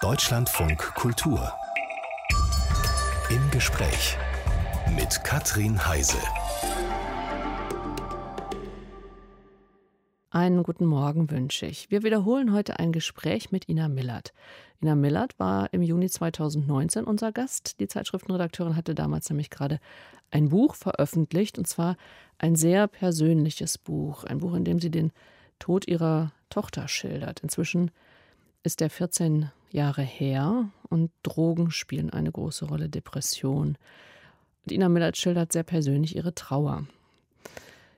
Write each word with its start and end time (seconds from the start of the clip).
Deutschlandfunk 0.00 0.94
Kultur. 0.94 1.52
Im 3.30 3.50
Gespräch 3.50 4.16
mit 4.94 5.24
Katrin 5.24 5.88
Heise. 5.88 6.18
Einen 10.30 10.62
guten 10.62 10.86
Morgen 10.86 11.28
wünsche 11.32 11.66
ich. 11.66 11.90
Wir 11.90 12.04
wiederholen 12.04 12.52
heute 12.52 12.78
ein 12.78 12.92
Gespräch 12.92 13.50
mit 13.50 13.68
Ina 13.68 13.88
Millert. 13.88 14.32
Ina 14.80 14.94
Millert 14.94 15.36
war 15.40 15.72
im 15.72 15.82
Juni 15.82 16.08
2019 16.08 17.02
unser 17.02 17.32
Gast. 17.32 17.80
Die 17.80 17.88
Zeitschriftenredakteurin 17.88 18.76
hatte 18.76 18.94
damals 18.94 19.28
nämlich 19.30 19.50
gerade 19.50 19.80
ein 20.30 20.50
Buch 20.50 20.76
veröffentlicht, 20.76 21.58
und 21.58 21.66
zwar 21.66 21.96
ein 22.38 22.54
sehr 22.54 22.86
persönliches 22.86 23.78
Buch. 23.78 24.22
Ein 24.22 24.38
Buch, 24.38 24.54
in 24.54 24.64
dem 24.64 24.78
sie 24.78 24.92
den 24.92 25.10
Tod 25.58 25.88
ihrer 25.88 26.30
Tochter 26.50 26.86
schildert. 26.86 27.40
Inzwischen 27.40 27.90
ist 28.62 28.80
er 28.80 28.90
14 28.90 29.50
Jahre 29.70 30.02
her 30.02 30.70
und 30.88 31.10
Drogen 31.22 31.70
spielen 31.70 32.10
eine 32.10 32.32
große 32.32 32.64
Rolle, 32.66 32.88
Depression. 32.88 33.76
Und 34.64 34.72
Ina 34.72 34.88
Millert 34.88 35.16
schildert 35.16 35.52
sehr 35.52 35.62
persönlich 35.62 36.16
ihre 36.16 36.34
Trauer 36.34 36.86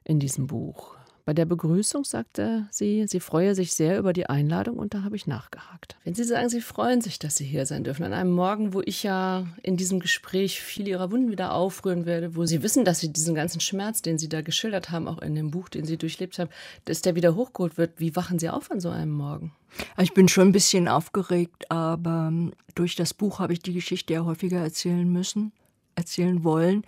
in 0.05 0.19
diesem 0.21 0.47
Buch. 0.47 0.97
Bei 1.25 1.35
der 1.35 1.45
Begrüßung 1.45 2.05
sagte 2.05 2.69
sie, 2.71 3.07
sie 3.07 3.21
freue 3.21 3.55
sich 3.55 3.73
sehr 3.73 3.99
über 3.99 4.13
die 4.13 4.27
Einladung 4.27 4.79
und 4.79 4.95
da 4.95 5.03
habe 5.03 5.17
ich 5.17 5.27
nachgehakt. 5.27 5.97
Wenn 6.05 6.15
Sie 6.15 6.25
sagen, 6.25 6.49
Sie 6.49 6.61
freuen 6.61 7.01
sich, 7.01 7.19
dass 7.19 7.37
Sie 7.37 7.45
hier 7.45 7.67
sein 7.67 7.85
dürfen, 7.85 8.05
an 8.05 8.13
einem 8.13 8.33
Morgen, 8.33 8.73
wo 8.73 8.81
ich 8.85 9.03
ja 9.03 9.47
in 9.63 9.77
diesem 9.77 10.01
Gespräch 10.01 10.61
viele 10.61 10.91
Ihrer 10.91 11.11
Wunden 11.11 11.31
wieder 11.31 11.55
aufrühren 11.55 12.07
werde, 12.07 12.37
wo 12.37 12.47
Sie 12.47 12.63
wissen, 12.63 12.85
dass 12.85 13.01
Sie 13.01 13.13
diesen 13.13 13.35
ganzen 13.35 13.61
Schmerz, 13.61 14.03
den 14.03 14.19
Sie 14.19 14.29
da 14.29 14.41
geschildert 14.41 14.91
haben, 14.91 15.09
auch 15.09 15.19
in 15.19 15.35
dem 15.35 15.51
Buch, 15.51 15.69
den 15.69 15.85
Sie 15.85 15.97
durchlebt 15.97 16.39
haben, 16.39 16.51
dass 16.85 17.03
der 17.03 17.15
wieder 17.15 17.35
hochgeholt 17.35 17.77
wird. 17.77 18.01
Wie 18.01 18.17
wachen 18.17 18.39
Sie 18.39 18.49
auf 18.49 18.71
an 18.71 18.81
so 18.81 18.91
einem 18.91 19.13
Morgen? 19.13 19.53
Ich 19.99 20.15
bin 20.15 20.29
schon 20.29 20.49
ein 20.49 20.53
bisschen 20.53 20.89
aufgeregt, 20.89 21.71
aber 21.71 22.33
durch 22.75 22.97
das 22.97 23.15
Buch 23.15 23.39
habe 23.39 23.53
ich 23.53 23.61
die 23.61 23.73
Geschichte 23.73 24.13
ja 24.15 24.25
häufiger 24.25 24.59
erzählen 24.59 25.09
müssen, 25.11 25.53
erzählen 25.95 26.45
wollen. 26.45 26.85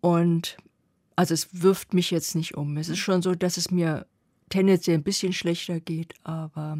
Und 0.00 0.56
also 1.20 1.34
es 1.34 1.48
wirft 1.52 1.92
mich 1.92 2.10
jetzt 2.10 2.34
nicht 2.34 2.54
um. 2.56 2.78
Es 2.78 2.88
ist 2.88 3.00
schon 3.00 3.20
so, 3.20 3.34
dass 3.34 3.58
es 3.58 3.70
mir 3.70 4.06
tendenziell 4.48 4.96
ein 4.96 5.02
bisschen 5.02 5.34
schlechter 5.34 5.78
geht, 5.78 6.14
aber 6.24 6.78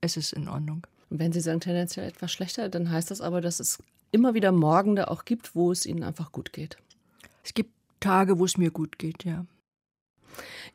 es 0.00 0.16
ist 0.16 0.32
in 0.32 0.48
Ordnung. 0.48 0.86
wenn 1.10 1.32
Sie 1.32 1.40
sagen 1.40 1.58
tendenziell 1.58 2.06
etwas 2.06 2.30
schlechter, 2.30 2.68
dann 2.68 2.88
heißt 2.88 3.10
das 3.10 3.20
aber, 3.20 3.40
dass 3.40 3.58
es 3.58 3.78
immer 4.12 4.34
wieder 4.34 4.52
Morgende 4.52 5.10
auch 5.10 5.24
gibt, 5.24 5.56
wo 5.56 5.72
es 5.72 5.86
Ihnen 5.86 6.04
einfach 6.04 6.30
gut 6.30 6.52
geht. 6.52 6.76
Es 7.42 7.52
gibt 7.52 7.72
Tage, 7.98 8.38
wo 8.38 8.44
es 8.44 8.56
mir 8.56 8.70
gut 8.70 8.96
geht, 8.96 9.24
ja. 9.24 9.44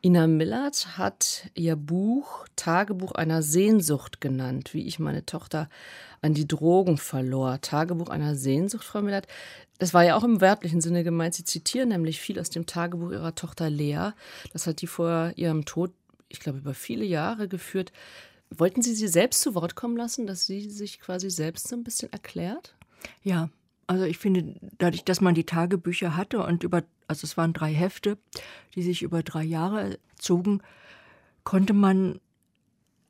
Ina 0.02 0.26
Millert 0.26 0.98
hat 0.98 1.50
ihr 1.54 1.76
Buch 1.76 2.46
Tagebuch 2.54 3.12
einer 3.12 3.42
Sehnsucht 3.42 4.20
genannt, 4.20 4.74
wie 4.74 4.86
ich 4.86 4.98
meine 4.98 5.24
Tochter 5.24 5.70
an 6.20 6.34
die 6.34 6.46
Drogen 6.46 6.98
verlor. 6.98 7.62
Tagebuch 7.62 8.10
einer 8.10 8.34
Sehnsucht, 8.34 8.84
Frau 8.84 9.00
Millert. 9.00 9.26
Das 9.80 9.94
war 9.94 10.04
ja 10.04 10.14
auch 10.14 10.24
im 10.24 10.40
wörtlichen 10.40 10.82
Sinne 10.82 11.02
gemeint. 11.02 11.34
Sie 11.34 11.44
zitieren 11.44 11.88
nämlich 11.88 12.20
viel 12.20 12.38
aus 12.38 12.50
dem 12.50 12.66
Tagebuch 12.66 13.12
ihrer 13.12 13.34
Tochter 13.34 13.70
Lea. 13.70 14.10
Das 14.52 14.66
hat 14.66 14.82
die 14.82 14.86
vor 14.86 15.32
ihrem 15.36 15.64
Tod, 15.64 15.92
ich 16.28 16.38
glaube, 16.38 16.58
über 16.58 16.74
viele 16.74 17.04
Jahre 17.04 17.48
geführt. 17.48 17.90
Wollten 18.50 18.82
Sie 18.82 18.94
sie 18.94 19.08
selbst 19.08 19.40
zu 19.40 19.54
Wort 19.54 19.76
kommen 19.76 19.96
lassen, 19.96 20.26
dass 20.26 20.44
sie 20.44 20.68
sich 20.68 21.00
quasi 21.00 21.30
selbst 21.30 21.68
so 21.68 21.76
ein 21.76 21.84
bisschen 21.84 22.12
erklärt? 22.12 22.76
Ja, 23.22 23.48
also 23.86 24.04
ich 24.04 24.18
finde, 24.18 24.54
dadurch, 24.78 25.04
dass 25.04 25.22
man 25.22 25.34
die 25.34 25.46
Tagebücher 25.46 26.16
hatte 26.16 26.44
und 26.44 26.62
über, 26.62 26.84
also 27.08 27.24
es 27.24 27.36
waren 27.36 27.54
drei 27.54 27.72
Hefte, 27.72 28.18
die 28.74 28.82
sich 28.82 29.02
über 29.02 29.22
drei 29.22 29.44
Jahre 29.44 29.98
zogen, 30.16 30.62
konnte 31.42 31.72
man 31.72 32.20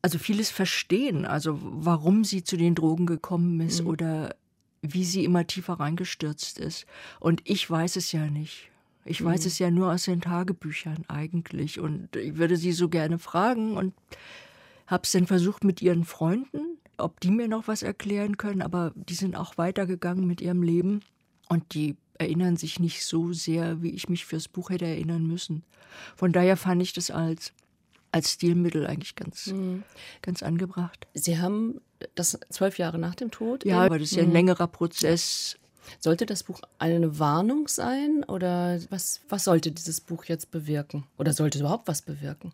also 0.02 0.18
vieles 0.18 0.50
verstehen, 0.50 1.26
also 1.26 1.58
warum 1.60 2.24
sie 2.24 2.44
zu 2.44 2.56
den 2.56 2.74
Drogen 2.74 3.06
gekommen 3.06 3.60
ist 3.60 3.82
mhm. 3.82 3.88
oder 3.88 4.36
wie 4.82 5.04
sie 5.04 5.24
immer 5.24 5.46
tiefer 5.46 5.74
reingestürzt 5.74 6.58
ist. 6.58 6.86
Und 7.18 7.42
ich 7.44 7.68
weiß 7.68 7.96
es 7.96 8.12
ja 8.12 8.26
nicht. 8.30 8.70
Ich 9.04 9.24
weiß 9.24 9.40
mhm. 9.40 9.46
es 9.46 9.58
ja 9.58 9.70
nur 9.70 9.92
aus 9.92 10.04
den 10.04 10.20
Tagebüchern 10.20 11.04
eigentlich. 11.08 11.80
Und 11.80 12.14
ich 12.16 12.36
würde 12.36 12.56
sie 12.56 12.72
so 12.72 12.88
gerne 12.88 13.18
fragen 13.18 13.76
und 13.76 13.94
habe 14.86 15.02
es 15.04 15.12
dann 15.12 15.26
versucht 15.26 15.64
mit 15.64 15.80
ihren 15.82 16.04
Freunden, 16.04 16.78
ob 16.98 17.20
die 17.20 17.30
mir 17.30 17.48
noch 17.48 17.68
was 17.68 17.82
erklären 17.82 18.36
können. 18.36 18.62
Aber 18.62 18.92
die 18.94 19.14
sind 19.14 19.36
auch 19.36 19.58
weitergegangen 19.58 20.26
mit 20.26 20.40
ihrem 20.40 20.62
Leben 20.62 21.00
und 21.48 21.74
die 21.74 21.96
erinnern 22.18 22.56
sich 22.56 22.78
nicht 22.78 23.04
so 23.04 23.32
sehr, 23.32 23.82
wie 23.82 23.90
ich 23.90 24.08
mich 24.08 24.26
fürs 24.26 24.48
Buch 24.48 24.70
hätte 24.70 24.86
erinnern 24.86 25.26
müssen. 25.26 25.62
Von 26.16 26.32
daher 26.32 26.56
fand 26.56 26.82
ich 26.82 26.92
das 26.92 27.10
als 27.10 27.52
als 28.12 28.32
Stilmittel 28.32 28.86
eigentlich 28.86 29.14
ganz, 29.14 29.46
mhm. 29.48 29.84
ganz 30.22 30.42
angebracht. 30.42 31.06
Sie 31.14 31.38
haben 31.38 31.80
das 32.14 32.38
zwölf 32.50 32.78
Jahre 32.78 32.98
nach 32.98 33.14
dem 33.14 33.30
Tod? 33.30 33.64
Ja, 33.64 33.82
aber 33.82 33.98
das 33.98 34.10
ist 34.10 34.16
ja 34.16 34.22
ein 34.22 34.28
mhm. 34.28 34.34
längerer 34.34 34.66
Prozess. 34.66 35.56
Sollte 35.98 36.26
das 36.26 36.44
Buch 36.44 36.60
eine 36.78 37.18
Warnung 37.18 37.66
sein 37.66 38.24
oder 38.24 38.78
was, 38.90 39.20
was 39.28 39.44
sollte 39.44 39.72
dieses 39.72 40.00
Buch 40.00 40.24
jetzt 40.24 40.50
bewirken? 40.50 41.04
Oder 41.18 41.32
sollte 41.32 41.58
es 41.58 41.62
überhaupt 41.62 41.88
was 41.88 42.02
bewirken? 42.02 42.52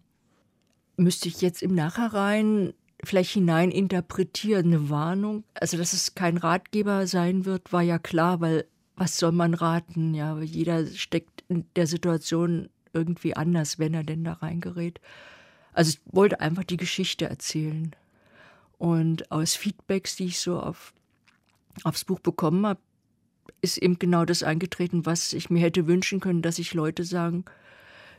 Müsste 0.96 1.28
ich 1.28 1.40
jetzt 1.42 1.62
im 1.62 1.74
Nachhinein 1.74 2.72
vielleicht 3.04 3.32
hinein 3.32 3.70
interpretieren, 3.70 4.66
eine 4.66 4.88
Warnung? 4.88 5.44
Also, 5.54 5.76
dass 5.76 5.92
es 5.92 6.14
kein 6.14 6.38
Ratgeber 6.38 7.06
sein 7.06 7.44
wird, 7.44 7.72
war 7.72 7.82
ja 7.82 7.98
klar, 7.98 8.40
weil 8.40 8.66
was 8.96 9.18
soll 9.18 9.32
man 9.32 9.52
raten? 9.54 10.14
Ja, 10.14 10.40
jeder 10.40 10.86
steckt 10.86 11.44
in 11.48 11.66
der 11.76 11.86
Situation 11.86 12.70
irgendwie 12.94 13.36
anders, 13.36 13.78
wenn 13.78 13.92
er 13.92 14.04
denn 14.04 14.24
da 14.24 14.32
reingerät. 14.32 15.00
Also 15.74 15.90
ich 15.90 16.00
wollte 16.06 16.40
einfach 16.40 16.64
die 16.64 16.78
Geschichte 16.78 17.26
erzählen. 17.26 17.94
Und 18.78 19.31
aus 19.31 19.54
Feedbacks, 19.54 20.16
die 20.16 20.26
ich 20.26 20.41
so 20.41 20.60
auf, 20.60 20.92
aufs 21.84 22.04
Buch 22.04 22.20
bekommen 22.20 22.66
habe, 22.66 22.81
ist 23.62 23.78
eben 23.78 23.98
genau 23.98 24.25
das 24.25 24.42
eingetreten, 24.42 25.06
was 25.06 25.32
ich 25.32 25.50
mir 25.50 25.60
hätte 25.60 25.87
wünschen 25.87 26.20
können, 26.20 26.42
dass 26.42 26.56
sich 26.56 26.75
Leute 26.75 27.04
sagen, 27.04 27.44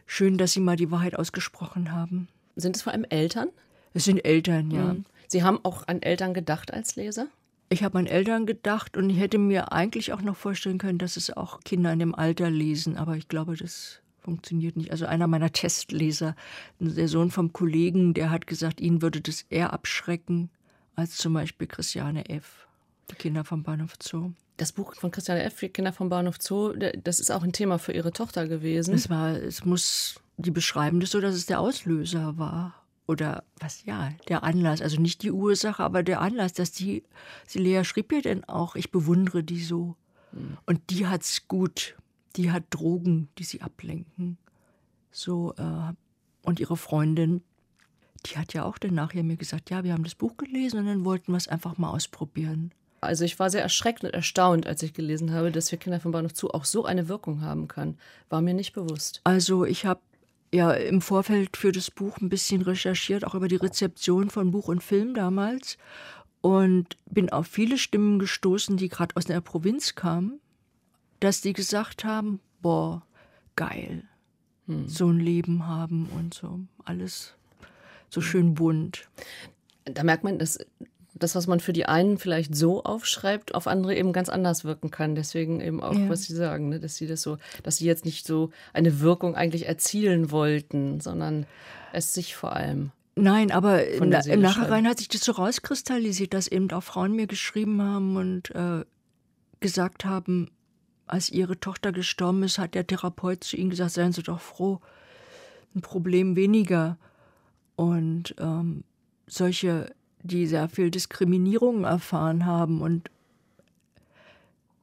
schön, 0.06 0.38
dass 0.38 0.53
sie 0.53 0.59
mal 0.59 0.75
die 0.75 0.91
Wahrheit 0.91 1.16
ausgesprochen 1.16 1.91
haben. 1.91 2.28
Sind 2.56 2.75
es 2.75 2.81
vor 2.81 2.94
allem 2.94 3.06
Eltern? 3.09 3.50
Es 3.94 4.06
sind 4.06 4.25
Eltern, 4.25 4.72
ja. 4.72 4.94
Mhm. 4.94 5.06
Sie 5.28 5.44
haben 5.44 5.59
auch 5.63 5.88
an 5.88 6.01
Eltern 6.01 6.34
gedacht 6.34 6.73
als 6.73 6.96
Leser? 6.96 7.28
Ich 7.69 7.84
habe 7.84 8.00
an 8.00 8.07
Eltern 8.07 8.46
gedacht 8.46 8.96
und 8.96 9.09
ich 9.09 9.19
hätte 9.19 9.38
mir 9.38 9.73
eigentlich 9.73 10.13
auch 10.13 10.22
noch 10.22 10.38
vorstellen 10.38 10.78
können, 10.78 11.00
dass 11.00 11.17
es 11.17 11.35
auch 11.35 11.59
Kinder 11.62 11.91
in 11.91 12.00
dem 12.00 12.16
Alter 12.16 12.50
lesen, 12.50 12.96
aber 12.96 13.17
ich 13.17 13.28
glaube, 13.28 13.57
das 13.57 14.00
funktioniert 14.27 14.75
nicht. 14.75 14.91
Also 14.91 15.05
einer 15.05 15.25
meiner 15.25 15.53
Testleser, 15.53 16.35
der 16.81 17.07
Sohn 17.07 17.31
vom 17.31 17.53
Kollegen, 17.53 18.13
der 18.13 18.29
hat 18.29 18.45
gesagt, 18.45 18.81
ihn 18.81 19.01
würde 19.01 19.21
das 19.21 19.45
eher 19.49 19.71
abschrecken 19.71 20.49
als 20.97 21.15
zum 21.15 21.31
Beispiel 21.33 21.65
Christiane 21.65 22.27
F., 22.27 22.67
die 23.09 23.16
Kinder 23.16 23.45
vom 23.45 23.63
Bahnhof 23.63 23.93
Zoo. 24.03 24.31
Das 24.57 24.73
Buch 24.73 24.95
von 24.95 25.11
Christiane 25.11 25.43
F., 25.43 25.61
die 25.61 25.69
Kinder 25.69 25.93
vom 25.93 26.09
Bahnhof 26.09 26.35
Zoo, 26.41 26.73
das 26.73 27.21
ist 27.21 27.31
auch 27.31 27.41
ein 27.41 27.53
Thema 27.53 27.79
für 27.79 27.93
ihre 27.93 28.11
Tochter 28.11 28.49
gewesen. 28.49 28.93
Es 28.93 29.09
war, 29.09 29.31
es 29.31 29.63
muss, 29.63 30.19
die 30.35 30.51
beschreiben 30.51 30.99
das 30.99 31.11
so, 31.11 31.21
dass 31.21 31.33
es 31.33 31.45
der 31.45 31.61
Auslöser 31.61 32.37
war 32.37 32.73
oder 33.05 33.45
was 33.61 33.85
ja, 33.85 34.11
der 34.27 34.43
Anlass, 34.43 34.81
also 34.81 34.99
nicht 34.99 35.23
die 35.23 35.31
Ursache, 35.31 35.81
aber 35.81 36.03
der 36.03 36.19
Anlass, 36.19 36.51
dass 36.51 36.73
die, 36.73 37.03
sie 37.45 37.59
Lea 37.59 37.85
schrieb 37.85 38.11
ja 38.11 38.19
dann 38.19 38.43
auch, 38.43 38.75
ich 38.75 38.91
bewundere 38.91 39.41
die 39.41 39.63
so. 39.63 39.95
Hm. 40.33 40.57
Und 40.66 40.81
die 40.89 41.07
hat's 41.07 41.47
gut 41.47 41.95
die 42.37 42.51
hat 42.51 42.63
Drogen, 42.69 43.29
die 43.37 43.43
sie 43.43 43.61
ablenken. 43.61 44.37
So, 45.11 45.53
äh, 45.57 45.93
und 46.43 46.59
ihre 46.59 46.77
Freundin, 46.77 47.41
die 48.25 48.37
hat 48.37 48.53
ja 48.53 48.63
auch 48.63 48.77
dann 48.77 48.93
nachher 48.93 49.23
mir 49.23 49.37
gesagt, 49.37 49.69
ja, 49.69 49.83
wir 49.83 49.93
haben 49.93 50.03
das 50.03 50.15
Buch 50.15 50.37
gelesen 50.37 50.79
und 50.79 50.85
dann 50.85 51.05
wollten 51.05 51.31
wir 51.31 51.37
es 51.37 51.47
einfach 51.47 51.77
mal 51.77 51.89
ausprobieren. 51.89 52.71
Also 53.01 53.25
ich 53.25 53.37
war 53.37 53.49
sehr 53.49 53.61
erschreckt 53.61 54.03
und 54.03 54.13
erstaunt, 54.13 54.65
als 54.65 54.81
ich 54.81 54.93
gelesen 54.93 55.31
habe, 55.31 55.51
dass 55.51 55.69
für 55.69 55.77
Kinder 55.77 55.99
vom 55.99 56.11
Bahnhof 56.11 56.33
zu 56.33 56.51
auch 56.51 56.65
so 56.65 56.85
eine 56.85 57.07
Wirkung 57.07 57.41
haben 57.41 57.67
kann. 57.67 57.97
War 58.29 58.41
mir 58.41 58.53
nicht 58.53 58.73
bewusst. 58.73 59.21
Also 59.23 59.65
ich 59.65 59.85
habe 59.85 60.01
ja 60.53 60.71
im 60.71 61.01
Vorfeld 61.01 61.57
für 61.57 61.71
das 61.71 61.91
Buch 61.91 62.17
ein 62.19 62.29
bisschen 62.29 62.61
recherchiert, 62.61 63.25
auch 63.25 63.35
über 63.35 63.47
die 63.47 63.55
Rezeption 63.55 64.29
von 64.29 64.51
Buch 64.51 64.67
und 64.67 64.81
Film 64.81 65.13
damals 65.13 65.77
und 66.41 66.97
bin 67.09 67.29
auf 67.29 67.47
viele 67.47 67.78
Stimmen 67.78 68.19
gestoßen, 68.19 68.78
die 68.78 68.90
gerade 68.90 69.16
aus 69.16 69.25
der 69.25 69.41
Provinz 69.41 69.95
kamen 69.95 70.40
dass 71.19 71.41
die 71.41 71.53
gesagt 71.53 72.03
haben, 72.03 72.40
boah, 72.61 73.03
geil, 73.55 74.03
hm. 74.67 74.87
so 74.87 75.08
ein 75.08 75.19
Leben 75.19 75.67
haben 75.67 76.09
und 76.16 76.34
so 76.34 76.59
alles 76.84 77.34
so 78.09 78.22
schön 78.22 78.53
bunt. 78.53 79.08
Da 79.85 80.03
merkt 80.03 80.23
man, 80.23 80.40
dass 80.40 80.59
das, 81.14 81.35
was 81.35 81.47
man 81.47 81.59
für 81.59 81.73
die 81.73 81.85
einen 81.85 82.17
vielleicht 82.17 82.55
so 82.55 82.84
aufschreibt, 82.84 83.55
auf 83.55 83.67
andere 83.67 83.96
eben 83.96 84.14
ganz 84.14 84.29
anders 84.29 84.66
wirken 84.66 84.91
kann. 84.91 85.16
Deswegen 85.16 85.61
eben 85.61 85.81
auch, 85.81 85.96
ja. 85.96 86.09
was 86.09 86.23
Sie 86.23 86.35
sagen, 86.35 86.69
ne? 86.69 86.79
dass 86.79 86.96
sie 86.96 87.08
das 87.08 87.22
so, 87.22 87.37
dass 87.64 87.78
sie 87.78 87.85
jetzt 87.85 88.05
nicht 88.05 88.25
so 88.25 88.52
eine 88.73 88.99
Wirkung 88.99 89.35
eigentlich 89.35 89.67
erzielen 89.67 90.31
wollten, 90.31 90.99
sondern 90.99 91.46
es 91.93 92.14
sich 92.14 92.35
vor 92.35 92.55
allem. 92.55 92.91
Nein, 93.16 93.52
aber 93.52 93.87
im 93.87 94.09
Nachhinein 94.09 94.87
hat 94.87 94.99
sich 94.99 95.08
das 95.08 95.22
so 95.22 95.31
rauskristallisiert, 95.31 96.35
dass 96.35 96.47
eben 96.47 96.69
auch 96.72 96.84
Frauen 96.84 97.14
mir 97.14 97.25
geschrieben 97.25 97.81
haben 97.81 98.16
und 98.16 98.52
äh, 98.52 98.85
gesagt 99.59 100.05
haben, 100.05 100.52
als 101.07 101.29
ihre 101.29 101.59
Tochter 101.59 101.91
gestorben 101.91 102.43
ist, 102.43 102.59
hat 102.59 102.75
der 102.75 102.87
Therapeut 102.87 103.43
zu 103.43 103.57
ihnen 103.57 103.69
gesagt, 103.69 103.91
seien 103.91 104.11
Sie 104.11 104.23
doch 104.23 104.41
froh, 104.41 104.79
ein 105.75 105.81
Problem 105.81 106.35
weniger. 106.35 106.97
Und 107.75 108.35
ähm, 108.39 108.83
solche 109.27 109.91
die 110.23 110.47
sehr 110.47 110.69
viel 110.69 110.91
Diskriminierung 110.91 111.83
erfahren 111.83 112.45
haben. 112.45 112.81
Und 112.81 113.09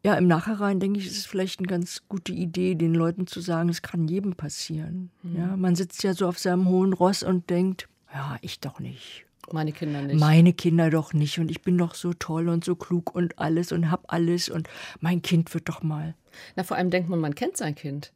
ja, 0.03 0.15
im 0.15 0.27
Nachhinein 0.27 0.81
denke 0.81 0.99
ich, 0.99 1.07
ist 1.07 1.19
es 1.19 1.27
vielleicht 1.27 1.61
eine 1.61 1.69
ganz 1.69 2.03
gute 2.09 2.33
Idee, 2.33 2.75
den 2.75 2.95
Leuten 2.95 3.27
zu 3.27 3.41
sagen, 3.41 3.69
es 3.69 3.83
kann 3.83 4.09
jedem 4.09 4.35
passieren. 4.35 5.11
Mhm. 5.23 5.37
Ja, 5.37 5.57
man 5.57 5.77
sitzt 5.77 6.03
ja 6.03 6.15
so 6.15 6.29
auf 6.29 6.39
seinem 6.39 6.69
hohen 6.69 6.93
Ross 6.93 7.23
und 7.23 7.49
denkt, 7.51 7.89
ja, 8.13 8.37
ich 8.43 8.61
doch 8.61 8.81
nicht. 8.81 9.27
Meine 9.53 9.73
Kinder 9.73 10.03
nicht. 10.03 10.19
Meine 10.19 10.53
Kinder 10.53 10.91
doch 10.91 11.13
nicht. 11.13 11.39
Und 11.39 11.51
ich 11.51 11.63
bin 11.63 11.79
doch 11.79 11.95
so 11.95 12.13
toll 12.13 12.49
und 12.49 12.65
so 12.65 12.77
klug 12.77 13.15
und 13.15 13.39
alles 13.39 13.73
und 13.73 13.91
hab 13.91 14.13
alles. 14.13 14.49
Und 14.49 14.69
mein 15.01 15.23
Kind 15.23 15.53
wird 15.55 15.69
doch 15.69 15.83
mal. 15.83 16.15
Na, 16.57 16.65
vor 16.65 16.77
allem 16.77 16.91
denkt 16.91 17.09
man, 17.09 17.21
man 17.21 17.35
kennt 17.35 17.57
sein 17.57 17.75
Kind. 17.75 18.13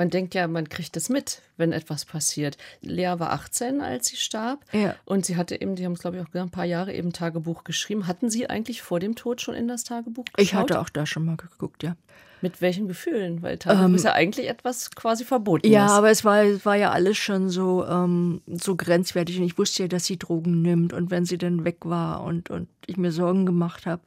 Man 0.00 0.08
denkt 0.08 0.34
ja, 0.34 0.48
man 0.48 0.66
kriegt 0.66 0.96
es 0.96 1.10
mit, 1.10 1.42
wenn 1.58 1.72
etwas 1.72 2.06
passiert. 2.06 2.56
Lea 2.80 3.16
war 3.18 3.32
18, 3.32 3.82
als 3.82 4.06
sie 4.06 4.16
starb. 4.16 4.64
Ja. 4.72 4.94
Und 5.04 5.26
sie 5.26 5.36
hatte 5.36 5.60
eben, 5.60 5.76
die 5.76 5.84
haben 5.84 5.92
es 5.92 6.00
glaube 6.00 6.16
ich 6.16 6.22
auch 6.22 6.34
ein 6.42 6.48
paar 6.48 6.64
Jahre 6.64 6.94
eben 6.94 7.12
Tagebuch 7.12 7.64
geschrieben. 7.64 8.06
Hatten 8.06 8.30
Sie 8.30 8.48
eigentlich 8.48 8.80
vor 8.80 8.98
dem 8.98 9.14
Tod 9.14 9.42
schon 9.42 9.54
in 9.54 9.68
das 9.68 9.84
Tagebuch 9.84 10.24
geschaut? 10.24 10.38
Ich 10.38 10.54
hatte 10.54 10.80
auch 10.80 10.88
da 10.88 11.04
schon 11.04 11.26
mal 11.26 11.36
geguckt, 11.36 11.82
ja. 11.82 11.96
Mit 12.40 12.62
welchen 12.62 12.88
Gefühlen? 12.88 13.42
Weil 13.42 13.58
Tagebuch 13.58 13.84
ähm, 13.84 13.94
ist 13.94 14.06
ja 14.06 14.14
eigentlich 14.14 14.48
etwas 14.48 14.90
quasi 14.92 15.26
verboten. 15.26 15.68
Ja, 15.68 15.88
aber 15.88 16.08
es 16.08 16.24
war, 16.24 16.44
es 16.44 16.64
war 16.64 16.76
ja 16.76 16.92
alles 16.92 17.18
schon 17.18 17.50
so, 17.50 17.86
ähm, 17.86 18.40
so 18.46 18.76
grenzwertig. 18.76 19.36
Und 19.36 19.44
ich 19.44 19.58
wusste 19.58 19.82
ja, 19.82 19.88
dass 19.88 20.06
sie 20.06 20.18
Drogen 20.18 20.62
nimmt. 20.62 20.94
Und 20.94 21.10
wenn 21.10 21.26
sie 21.26 21.36
dann 21.36 21.66
weg 21.66 21.80
war 21.82 22.22
und, 22.22 22.48
und 22.48 22.70
ich 22.86 22.96
mir 22.96 23.12
Sorgen 23.12 23.44
gemacht 23.44 23.84
habe, 23.84 24.00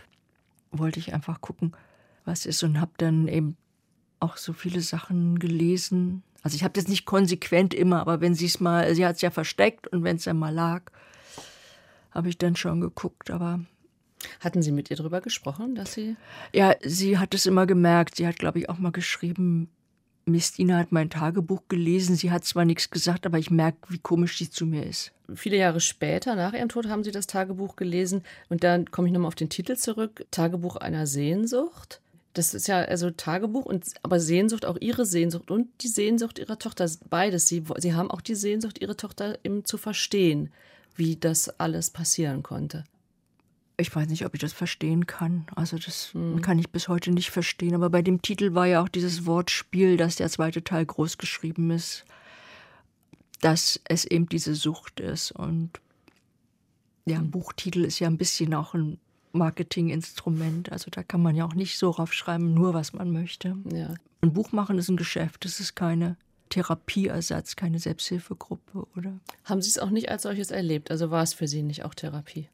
wollte 0.71 0.97
ich 0.97 1.13
einfach 1.13 1.39
gucken, 1.39 1.73
was 2.25 2.47
ist. 2.47 2.63
Und 2.63 2.81
habe 2.81 2.93
dann 2.97 3.27
eben 3.27 3.57
auch 4.23 4.37
so 4.37 4.53
viele 4.53 4.81
Sachen 4.81 5.37
gelesen. 5.37 6.23
Also 6.41 6.55
ich 6.55 6.63
habe 6.63 6.73
das 6.73 6.87
nicht 6.87 7.05
konsequent 7.05 7.73
immer, 7.73 7.99
aber 7.99 8.21
wenn 8.21 8.35
sie 8.35 8.45
es 8.45 8.59
mal, 8.59 8.93
sie 8.95 9.05
hat 9.05 9.17
es 9.17 9.21
ja 9.21 9.31
versteckt 9.31 9.87
und 9.87 10.03
wenn 10.03 10.17
es 10.17 10.23
dann 10.23 10.37
mal 10.37 10.53
lag, 10.53 10.83
habe 12.11 12.29
ich 12.29 12.37
dann 12.37 12.55
schon 12.55 12.81
geguckt. 12.81 13.31
Aber 13.31 13.59
hatten 14.39 14.61
Sie 14.61 14.71
mit 14.71 14.89
ihr 14.89 14.97
darüber 14.97 15.21
gesprochen, 15.21 15.75
dass 15.75 15.93
sie? 15.93 16.15
Ja, 16.53 16.75
sie 16.81 17.17
hat 17.17 17.33
es 17.33 17.45
immer 17.45 17.65
gemerkt. 17.65 18.15
Sie 18.15 18.27
hat, 18.27 18.37
glaube 18.37 18.59
ich, 18.59 18.69
auch 18.69 18.77
mal 18.77 18.91
geschrieben. 18.91 19.69
Mistina 20.25 20.77
hat 20.77 20.91
mein 20.91 21.09
Tagebuch 21.09 21.63
gelesen. 21.67 22.15
Sie 22.15 22.31
hat 22.31 22.45
zwar 22.45 22.63
nichts 22.63 22.89
gesagt, 22.89 23.25
aber 23.25 23.39
ich 23.39 23.51
merke, 23.51 23.79
wie 23.89 23.99
komisch 23.99 24.37
sie 24.37 24.49
zu 24.49 24.65
mir 24.65 24.85
ist. 24.85 25.11
Viele 25.35 25.57
Jahre 25.57 25.81
später, 25.81 26.35
nach 26.35 26.53
ihrem 26.53 26.69
Tod, 26.69 26.87
haben 26.87 27.03
Sie 27.03 27.11
das 27.11 27.27
Tagebuch 27.27 27.75
gelesen. 27.75 28.23
Und 28.49 28.63
dann 28.63 28.89
komme 28.91 29.07
ich 29.07 29.13
nochmal 29.13 29.27
auf 29.27 29.35
den 29.35 29.49
Titel 29.49 29.75
zurück: 29.75 30.25
Tagebuch 30.31 30.77
einer 30.77 31.07
Sehnsucht. 31.07 31.99
Das 32.33 32.55
ist 32.55 32.67
ja 32.67 32.79
also 32.79 33.11
Tagebuch 33.11 33.65
und 33.65 33.85
aber 34.01 34.19
Sehnsucht, 34.19 34.65
auch 34.65 34.77
ihre 34.79 35.05
Sehnsucht 35.05 35.51
und 35.51 35.67
die 35.81 35.87
Sehnsucht 35.87 36.39
ihrer 36.39 36.57
Tochter, 36.57 36.89
beides. 37.09 37.47
Sie, 37.47 37.63
sie 37.77 37.93
haben 37.93 38.09
auch 38.09 38.21
die 38.21 38.35
Sehnsucht, 38.35 38.81
ihre 38.81 38.97
Tochter 38.97 39.37
eben 39.43 39.65
zu 39.65 39.77
verstehen, 39.77 40.51
wie 40.95 41.15
das 41.15 41.59
alles 41.59 41.91
passieren 41.91 42.41
konnte. 42.41 42.85
Ich 43.77 43.95
weiß 43.95 44.07
nicht, 44.09 44.25
ob 44.25 44.33
ich 44.33 44.41
das 44.41 44.53
verstehen 44.53 45.07
kann. 45.07 45.45
Also 45.55 45.77
das 45.77 46.13
hm. 46.13 46.41
kann 46.41 46.59
ich 46.59 46.69
bis 46.69 46.87
heute 46.87 47.11
nicht 47.11 47.31
verstehen. 47.31 47.75
Aber 47.75 47.89
bei 47.89 48.01
dem 48.01 48.21
Titel 48.21 48.53
war 48.53 48.65
ja 48.65 48.81
auch 48.81 48.89
dieses 48.89 49.25
Wortspiel, 49.25 49.97
dass 49.97 50.15
der 50.15 50.29
zweite 50.29 50.63
Teil 50.63 50.85
groß 50.85 51.17
geschrieben 51.17 51.71
ist, 51.71 52.05
dass 53.41 53.79
es 53.85 54.05
eben 54.05 54.29
diese 54.29 54.55
Sucht 54.55 54.99
ist. 54.99 55.31
Und 55.31 55.71
ja, 57.05 57.17
ein 57.17 57.31
Buchtitel 57.31 57.83
ist 57.83 57.99
ja 57.99 58.07
ein 58.07 58.17
bisschen 58.17 58.53
auch 58.53 58.73
ein 58.73 58.99
Marketinginstrument. 59.33 60.71
Also 60.71 60.89
da 60.89 61.03
kann 61.03 61.21
man 61.21 61.35
ja 61.35 61.45
auch 61.45 61.55
nicht 61.55 61.77
so 61.77 61.89
raufschreiben, 61.89 62.53
nur 62.53 62.73
was 62.73 62.93
man 62.93 63.11
möchte. 63.11 63.57
Ja. 63.71 63.93
Ein 64.21 64.33
Buch 64.33 64.51
machen 64.51 64.77
ist 64.77 64.89
ein 64.89 64.97
Geschäft, 64.97 65.43
das 65.43 65.59
ist 65.59 65.75
keine 65.75 66.15
Therapieersatz, 66.49 67.55
keine 67.55 67.79
Selbsthilfegruppe, 67.79 68.87
oder? 68.95 69.19
Haben 69.43 69.61
Sie 69.61 69.69
es 69.69 69.79
auch 69.79 69.89
nicht 69.89 70.09
als 70.09 70.21
solches 70.21 70.51
erlebt? 70.51 70.91
Also 70.91 71.09
war 71.09 71.23
es 71.23 71.33
für 71.33 71.47
Sie 71.47 71.63
nicht 71.63 71.83
auch 71.83 71.93
Therapie? 71.93 72.47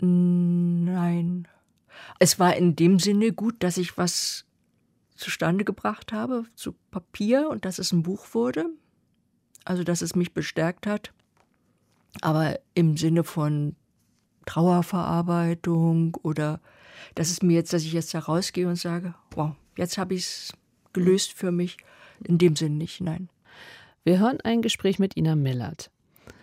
Nein. 0.00 1.46
Es 2.18 2.38
war 2.38 2.56
in 2.56 2.74
dem 2.74 2.98
Sinne 2.98 3.32
gut, 3.32 3.62
dass 3.62 3.76
ich 3.76 3.98
was 3.98 4.46
zustande 5.14 5.64
gebracht 5.64 6.12
habe 6.12 6.44
zu 6.54 6.74
Papier 6.90 7.50
und 7.50 7.66
dass 7.66 7.78
es 7.78 7.92
ein 7.92 8.02
Buch 8.02 8.28
wurde. 8.32 8.70
Also 9.64 9.84
dass 9.84 10.00
es 10.00 10.16
mich 10.16 10.32
bestärkt 10.32 10.86
hat. 10.86 11.12
Aber 12.22 12.58
im 12.74 12.96
Sinne 12.96 13.24
von 13.24 13.76
Trauerverarbeitung 14.50 16.16
oder 16.22 16.60
dass 17.14 17.30
es 17.30 17.40
mir 17.40 17.54
jetzt, 17.54 17.72
dass 17.72 17.82
ich 17.82 17.92
jetzt 17.92 18.12
da 18.14 18.18
rausgehe 18.18 18.66
und 18.66 18.76
sage, 18.76 19.14
wow, 19.30 19.52
jetzt 19.76 19.96
habe 19.96 20.14
ich 20.14 20.22
es 20.22 20.52
gelöst 20.92 21.32
für 21.32 21.52
mich. 21.52 21.76
In 22.24 22.36
dem 22.36 22.56
Sinn 22.56 22.76
nicht, 22.76 23.00
nein. 23.00 23.28
Wir 24.02 24.18
hören 24.18 24.40
ein 24.42 24.60
Gespräch 24.60 24.98
mit 24.98 25.16
Ina 25.16 25.36
Millert. 25.36 25.90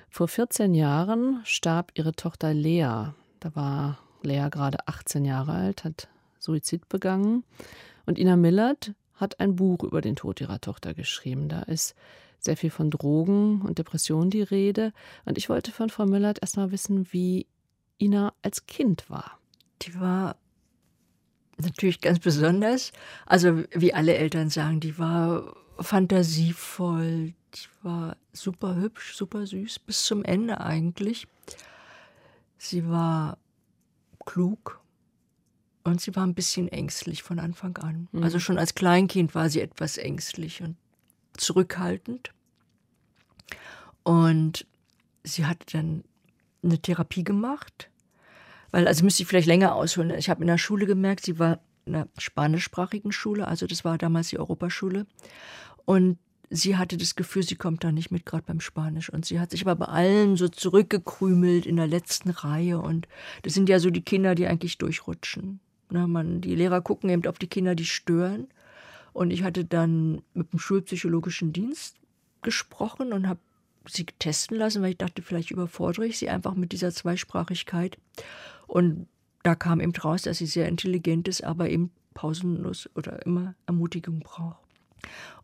Vor 0.09 0.29
14 0.29 0.73
Jahren 0.73 1.41
starb 1.43 1.91
ihre 1.95 2.13
Tochter 2.13 2.53
Lea. 2.53 3.11
Da 3.41 3.55
war 3.55 3.99
Lea 4.23 4.47
gerade 4.49 4.87
18 4.87 5.25
Jahre 5.25 5.51
alt, 5.51 5.83
hat 5.83 6.07
Suizid 6.39 6.87
begangen. 6.87 7.43
Und 8.05 8.17
Ina 8.17 8.37
Millert 8.37 8.93
hat 9.15 9.39
ein 9.41 9.57
Buch 9.57 9.83
über 9.83 9.99
den 9.99 10.15
Tod 10.15 10.39
ihrer 10.39 10.61
Tochter 10.61 10.93
geschrieben. 10.93 11.49
Da 11.49 11.63
ist 11.63 11.93
sehr 12.39 12.55
viel 12.55 12.69
von 12.69 12.89
Drogen 12.89 13.61
und 13.61 13.79
Depressionen 13.79 14.29
die 14.29 14.43
Rede. 14.43 14.93
Und 15.25 15.37
ich 15.37 15.49
wollte 15.49 15.71
von 15.71 15.89
Frau 15.89 16.05
Millert 16.05 16.39
erstmal 16.41 16.71
wissen, 16.71 17.11
wie 17.11 17.47
Ina 17.99 18.33
als 18.41 18.65
Kind 18.65 19.09
war? 19.09 19.39
Die 19.81 19.99
war 19.99 20.35
natürlich 21.57 22.01
ganz 22.01 22.19
besonders. 22.19 22.91
Also 23.25 23.63
wie 23.71 23.93
alle 23.93 24.15
Eltern 24.15 24.49
sagen, 24.49 24.79
die 24.79 24.97
war 24.97 25.55
fantasievoll, 25.79 27.33
die 27.53 27.67
war 27.83 28.17
super 28.33 28.75
hübsch, 28.75 29.15
super 29.15 29.45
süß, 29.45 29.79
bis 29.79 30.05
zum 30.05 30.23
Ende 30.23 30.59
eigentlich. 30.61 31.27
Sie 32.57 32.87
war 32.87 33.37
klug 34.25 34.81
und 35.83 36.01
sie 36.01 36.15
war 36.15 36.25
ein 36.25 36.33
bisschen 36.33 36.67
ängstlich 36.67 37.23
von 37.23 37.39
Anfang 37.39 37.77
an. 37.77 38.07
Mhm. 38.11 38.23
Also 38.23 38.39
schon 38.39 38.57
als 38.57 38.75
Kleinkind 38.75 39.35
war 39.35 39.49
sie 39.49 39.61
etwas 39.61 39.97
ängstlich 39.97 40.61
und 40.61 40.75
zurückhaltend. 41.37 42.31
Und 44.03 44.65
sie 45.23 45.45
hatte 45.45 45.65
dann 45.71 46.03
eine 46.69 46.79
Therapie 46.79 47.23
gemacht, 47.23 47.89
weil, 48.71 48.87
also 48.87 49.03
müsste 49.03 49.23
ich 49.23 49.29
vielleicht 49.29 49.47
länger 49.47 49.75
ausholen. 49.75 50.11
Ich 50.11 50.29
habe 50.29 50.41
in 50.41 50.47
der 50.47 50.57
Schule 50.57 50.85
gemerkt, 50.85 51.25
sie 51.25 51.39
war 51.39 51.59
in 51.85 51.95
einer 51.95 52.07
spanischsprachigen 52.17 53.11
Schule, 53.11 53.47
also 53.47 53.65
das 53.65 53.85
war 53.85 53.97
damals 53.97 54.29
die 54.29 54.39
Europaschule. 54.39 55.05
Und 55.85 56.17
sie 56.49 56.77
hatte 56.77 56.97
das 56.97 57.15
Gefühl, 57.15 57.43
sie 57.43 57.55
kommt 57.55 57.83
da 57.83 57.91
nicht 57.91 58.11
mit, 58.11 58.25
gerade 58.25 58.43
beim 58.45 58.59
Spanisch. 58.59 59.09
Und 59.09 59.25
sie 59.25 59.39
hat 59.39 59.51
sich 59.51 59.61
aber 59.61 59.75
bei 59.75 59.85
allen 59.85 60.35
so 60.35 60.47
zurückgekrümelt 60.47 61.65
in 61.65 61.77
der 61.77 61.87
letzten 61.87 62.29
Reihe. 62.29 62.79
Und 62.79 63.07
das 63.43 63.53
sind 63.53 63.69
ja 63.69 63.79
so 63.79 63.89
die 63.89 64.01
Kinder, 64.01 64.35
die 64.35 64.47
eigentlich 64.47 64.77
durchrutschen. 64.77 65.59
Na, 65.89 66.01
ne, 66.01 66.07
man, 66.07 66.41
die 66.41 66.55
Lehrer 66.55 66.81
gucken 66.81 67.09
eben 67.09 67.25
auf 67.25 67.39
die 67.39 67.47
Kinder, 67.47 67.75
die 67.75 67.85
stören. 67.85 68.47
Und 69.13 69.31
ich 69.31 69.43
hatte 69.43 69.65
dann 69.65 70.21
mit 70.33 70.51
dem 70.51 70.59
schulpsychologischen 70.59 71.53
Dienst 71.53 71.95
gesprochen 72.41 73.13
und 73.13 73.27
habe 73.27 73.39
sie 73.89 74.05
testen 74.05 74.57
lassen, 74.57 74.81
weil 74.81 74.91
ich 74.91 74.97
dachte, 74.97 75.21
vielleicht 75.21 75.51
überfordere 75.51 76.05
ich 76.05 76.17
sie 76.17 76.29
einfach 76.29 76.55
mit 76.55 76.71
dieser 76.71 76.91
Zweisprachigkeit. 76.91 77.97
Und 78.67 79.07
da 79.43 79.55
kam 79.55 79.79
eben 79.79 79.95
raus, 79.95 80.23
dass 80.23 80.39
sie 80.39 80.45
sehr 80.45 80.67
intelligent 80.67 81.27
ist, 81.27 81.43
aber 81.43 81.69
eben 81.69 81.91
pausenlos 82.13 82.89
oder 82.95 83.25
immer 83.25 83.55
Ermutigung 83.65 84.19
braucht. 84.19 84.57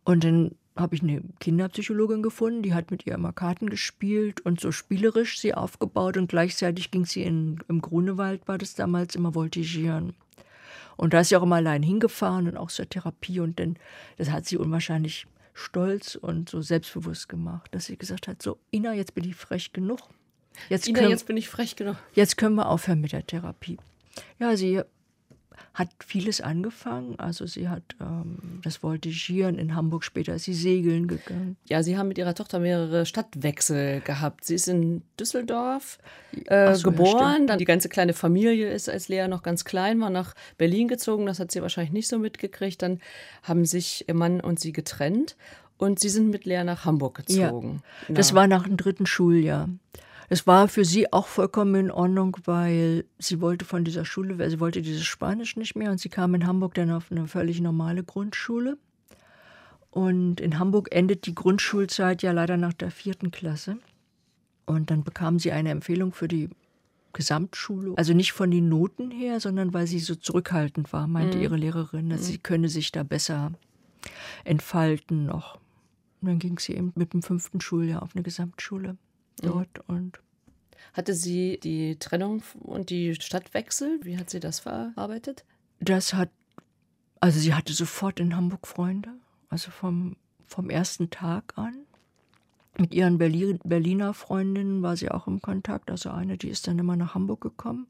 Und 0.04 0.24
dann 0.24 0.56
habe 0.76 0.96
ich 0.96 1.04
eine 1.04 1.22
Kinderpsychologin 1.40 2.24
gefunden, 2.24 2.64
die 2.64 2.74
hat 2.74 2.90
mit 2.90 3.06
ihr 3.06 3.14
immer 3.14 3.32
Karten 3.32 3.70
gespielt 3.70 4.42
und 4.42 4.60
so 4.60 4.72
spielerisch 4.72 5.40
sie 5.40 5.54
aufgebaut 5.54 6.18
und 6.18 6.28
gleichzeitig 6.28 6.90
ging 6.90 7.06
sie 7.06 7.22
in, 7.22 7.60
im 7.68 7.82
Grunewald, 7.82 8.48
war 8.48 8.58
das 8.58 8.74
damals, 8.74 9.16
immer 9.16 9.34
voltigieren. 9.34 10.14
Und 10.98 11.14
da 11.14 11.22
ist 11.22 11.30
sie 11.30 11.38
auch 11.38 11.44
immer 11.44 11.58
allein 11.58 11.84
hingefahren 11.84 12.48
und 12.48 12.58
auch 12.58 12.72
zur 12.72 12.90
Therapie 12.90 13.40
und 13.40 13.60
dann, 13.60 13.78
das 14.18 14.32
hat 14.32 14.46
sie 14.46 14.58
unwahrscheinlich 14.58 15.28
stolz 15.54 16.16
und 16.16 16.50
so 16.50 16.62
selbstbewusst 16.62 17.30
gemacht, 17.30 17.74
dass 17.74 17.86
sie 17.86 17.98
gesagt 17.98 18.28
hat, 18.28 18.42
so 18.42 18.58
Ina, 18.74 18.94
jetzt 18.94 19.14
bin 19.14 19.24
ich 19.24 19.36
frech 19.36 19.74
genug. 19.74 20.00
Jetzt, 20.70 20.88
Ina, 20.88 21.00
können, 21.00 21.12
jetzt 21.12 21.28
bin 21.28 21.38
ich 21.38 21.50
frech 21.50 21.76
genug. 21.76 21.98
Jetzt 22.14 22.38
können 22.38 22.56
wir 22.56 22.68
aufhören 22.68 23.02
mit 23.02 23.12
der 23.12 23.26
Therapie. 23.26 23.78
Ja, 24.40 24.56
sie 24.56 24.82
hat 25.74 25.90
vieles 26.06 26.42
angefangen. 26.42 27.18
Also 27.20 27.46
sie 27.46 27.70
hat 27.70 27.84
ähm, 28.00 28.60
das 28.64 28.78
Voltigieren 28.78 29.58
in 29.58 29.76
Hamburg, 29.76 30.04
später 30.04 30.36
ist 30.36 30.44
sie 30.44 30.54
segeln 30.54 31.08
gegangen. 31.08 31.58
Ja, 31.66 31.84
Sie 31.84 31.98
haben 31.98 32.08
mit 32.08 32.18
Ihrer 32.18 32.36
Tochter 32.36 32.60
mehrere 32.60 33.06
Stadtwechsel 33.06 34.02
gehabt. 34.02 34.46
Sie 34.46 34.56
ist 34.56 34.68
in 34.68 35.02
Düsseldorf 35.20 35.98
äh, 36.46 36.76
so, 36.76 36.92
geboren, 36.92 37.42
ja, 37.42 37.48
dann 37.48 37.60
die 37.60 37.66
ganze 37.66 37.90
kleine 37.90 38.14
Familie 38.14 38.72
ist, 38.72 38.90
als 38.90 39.08
Lea 39.08 39.28
noch 39.28 39.44
ganz 39.44 39.66
klein 39.66 40.00
war, 40.00 40.10
nach 40.10 40.34
Berlin 40.58 40.88
gezogen. 40.88 41.26
Das 41.26 41.40
hat 41.40 41.52
sie 41.52 41.62
wahrscheinlich 41.62 41.94
nicht 41.94 42.08
so 42.08 42.20
mitgekriegt. 42.20 42.82
Dann 42.82 43.00
haben 43.44 43.66
sich 43.66 44.08
ihr 44.08 44.14
Mann 44.14 44.42
und 44.42 44.60
sie 44.60 44.72
getrennt 44.72 45.36
und 45.78 46.00
sie 46.00 46.10
sind 46.10 46.30
mit 46.30 46.46
Lea 46.46 46.64
nach 46.64 46.86
Hamburg 46.86 47.16
gezogen. 47.16 47.82
Ja, 48.08 48.16
das 48.16 48.34
war 48.34 48.48
nach 48.48 48.64
dem 48.64 48.78
dritten 48.78 49.06
Schuljahr. 49.06 49.70
Es 50.30 50.48
war 50.48 50.68
für 50.68 50.86
sie 50.86 51.12
auch 51.12 51.28
vollkommen 51.28 51.76
in 51.76 51.92
Ordnung, 51.92 52.38
weil 52.46 53.06
sie 53.20 53.42
wollte 53.42 53.66
von 53.66 53.84
dieser 53.84 54.06
Schule, 54.06 54.40
weil 54.40 54.50
sie 54.50 54.60
wollte 54.60 54.82
dieses 54.82 55.04
Spanisch 55.04 55.56
nicht 55.58 55.76
mehr 55.76 55.92
und 55.92 56.00
sie 56.00 56.10
kam 56.10 56.36
in 56.36 56.48
Hamburg 56.48 56.74
dann 56.76 56.92
auf 56.92 57.12
eine 57.12 57.28
völlig 57.28 57.62
normale 57.62 58.04
Grundschule. 58.04 58.78
Und 59.92 60.42
in 60.42 60.58
Hamburg 60.58 60.90
endet 60.92 61.28
die 61.28 61.36
Grundschulzeit 61.36 62.24
ja 62.24 62.32
leider 62.32 62.58
nach 62.58 62.74
der 62.74 62.90
vierten 62.90 63.30
Klasse. 63.30 63.78
Und 64.66 64.90
dann 64.90 65.04
bekam 65.04 65.38
sie 65.38 65.52
eine 65.52 65.70
Empfehlung 65.70 66.14
für 66.14 66.28
die 66.28 66.50
Gesamtschule. 67.14 67.94
Also 67.96 68.14
nicht 68.14 68.32
von 68.32 68.50
den 68.50 68.70
Noten 68.70 69.12
her, 69.12 69.40
sondern 69.40 69.74
weil 69.74 69.86
sie 69.86 70.00
so 70.00 70.16
zurückhaltend 70.16 70.92
war, 70.94 71.08
meinte 71.08 71.38
mhm. 71.38 71.44
ihre 71.44 71.58
Lehrerin, 71.58 72.10
dass 72.10 72.22
mhm. 72.22 72.26
sie 72.26 72.38
könne 72.40 72.70
sich 72.70 72.92
da 72.92 73.04
besser 73.04 73.52
entfalten 74.44 75.26
noch. 75.26 75.60
Und 76.22 76.30
dann 76.30 76.40
ging 76.40 76.58
sie 76.58 76.74
eben 76.74 76.92
mit 76.96 77.14
dem 77.14 77.22
fünften 77.22 77.62
Schuljahr 77.62 78.02
auf 78.02 78.16
eine 78.16 78.24
Gesamtschule. 78.24 78.98
Dort 79.44 79.88
mhm. 79.88 79.96
und 79.96 80.20
hatte 80.94 81.14
sie 81.14 81.60
die 81.62 81.98
Trennung 81.98 82.44
und 82.60 82.90
die 82.90 83.16
Stadtwechsel, 83.16 84.00
wie 84.04 84.18
hat 84.18 84.30
sie 84.30 84.40
das 84.40 84.60
verarbeitet? 84.60 85.44
Das 85.80 86.14
hat, 86.14 86.30
also 87.20 87.40
sie 87.40 87.54
hatte 87.54 87.74
sofort 87.74 88.20
in 88.20 88.36
Hamburg 88.36 88.68
Freunde, 88.68 89.10
also 89.50 89.72
vom, 89.72 90.16
vom 90.46 90.70
ersten 90.70 91.10
Tag 91.10 91.58
an. 91.58 91.76
Mit 92.78 92.94
ihren 92.94 93.18
Berliner 93.20 94.14
Freundinnen 94.14 94.82
war 94.82 94.98
sie 94.98 95.12
auch 95.12 95.28
im 95.28 95.42
Kontakt. 95.42 95.92
Also 95.92 96.10
eine, 96.10 96.38
die 96.38 96.50
ist 96.50 96.68
dann 96.68 96.80
immer 96.80 96.96
nach 96.96 97.14
Hamburg 97.14 97.42
gekommen. 97.42 97.86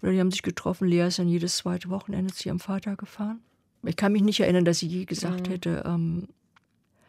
Oder 0.00 0.12
die 0.12 0.20
haben 0.20 0.30
sich 0.30 0.42
getroffen. 0.42 0.88
Lea 0.88 1.06
ist 1.06 1.18
dann 1.18 1.28
jedes 1.28 1.58
zweite 1.58 1.90
Wochenende 1.90 2.32
zu 2.32 2.48
ihrem 2.48 2.60
Vater 2.60 2.96
gefahren. 2.96 3.40
Ich 3.82 3.96
kann 3.96 4.12
mich 4.12 4.22
nicht 4.22 4.40
erinnern, 4.40 4.64
dass 4.64 4.78
sie 4.78 4.86
je 4.86 5.04
gesagt 5.04 5.48
mhm. 5.48 5.52
hätte, 5.52 5.82
ähm, 5.86 6.28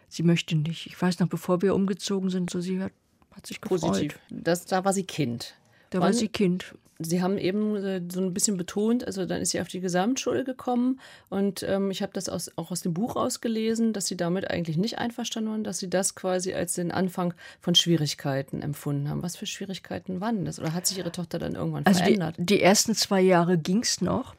sie 0.09 0.23
möchte 0.23 0.55
nicht. 0.55 0.87
Ich 0.87 1.01
weiß 1.01 1.19
noch, 1.19 1.29
bevor 1.29 1.61
wir 1.61 1.73
umgezogen 1.73 2.29
sind, 2.29 2.49
so 2.49 2.59
sie 2.59 2.81
hat, 2.81 2.91
hat 3.35 3.47
sich 3.47 3.61
gefreut. 3.61 3.81
Positiv. 3.81 4.19
Das, 4.29 4.65
da 4.65 4.85
war 4.85 4.93
sie 4.93 5.03
Kind. 5.03 5.55
Da 5.89 5.99
war 5.99 6.13
sie 6.13 6.27
Kind. 6.27 6.75
Sie 6.97 7.21
haben 7.21 7.37
eben 7.37 7.75
äh, 7.75 8.01
so 8.09 8.21
ein 8.21 8.33
bisschen 8.33 8.55
betont, 8.55 9.05
also 9.05 9.25
dann 9.25 9.41
ist 9.41 9.51
sie 9.51 9.59
auf 9.59 9.67
die 9.67 9.81
Gesamtschule 9.81 10.45
gekommen 10.45 11.01
und 11.29 11.61
ähm, 11.63 11.91
ich 11.91 12.01
habe 12.01 12.13
das 12.13 12.29
aus, 12.29 12.49
auch 12.55 12.71
aus 12.71 12.81
dem 12.81 12.93
Buch 12.93 13.17
ausgelesen, 13.17 13.91
dass 13.91 14.07
sie 14.07 14.15
damit 14.15 14.49
eigentlich 14.49 14.77
nicht 14.77 14.97
einverstanden 14.97 15.51
waren, 15.51 15.63
dass 15.65 15.79
sie 15.79 15.89
das 15.89 16.15
quasi 16.15 16.53
als 16.53 16.73
den 16.73 16.91
Anfang 16.91 17.33
von 17.59 17.75
Schwierigkeiten 17.75 18.61
empfunden 18.61 19.09
haben. 19.09 19.23
Was 19.23 19.35
für 19.35 19.45
Schwierigkeiten 19.45 20.21
waren 20.21 20.45
das? 20.45 20.57
Oder 20.57 20.73
hat 20.73 20.87
sich 20.87 20.97
ihre 20.97 21.11
Tochter 21.11 21.37
dann 21.37 21.55
irgendwann 21.55 21.85
also 21.85 21.99
verändert? 21.99 22.35
Die, 22.37 22.45
die 22.45 22.61
ersten 22.61 22.95
zwei 22.95 23.19
Jahre 23.19 23.57
ging 23.57 23.81
es 23.81 23.99
noch. 23.99 24.33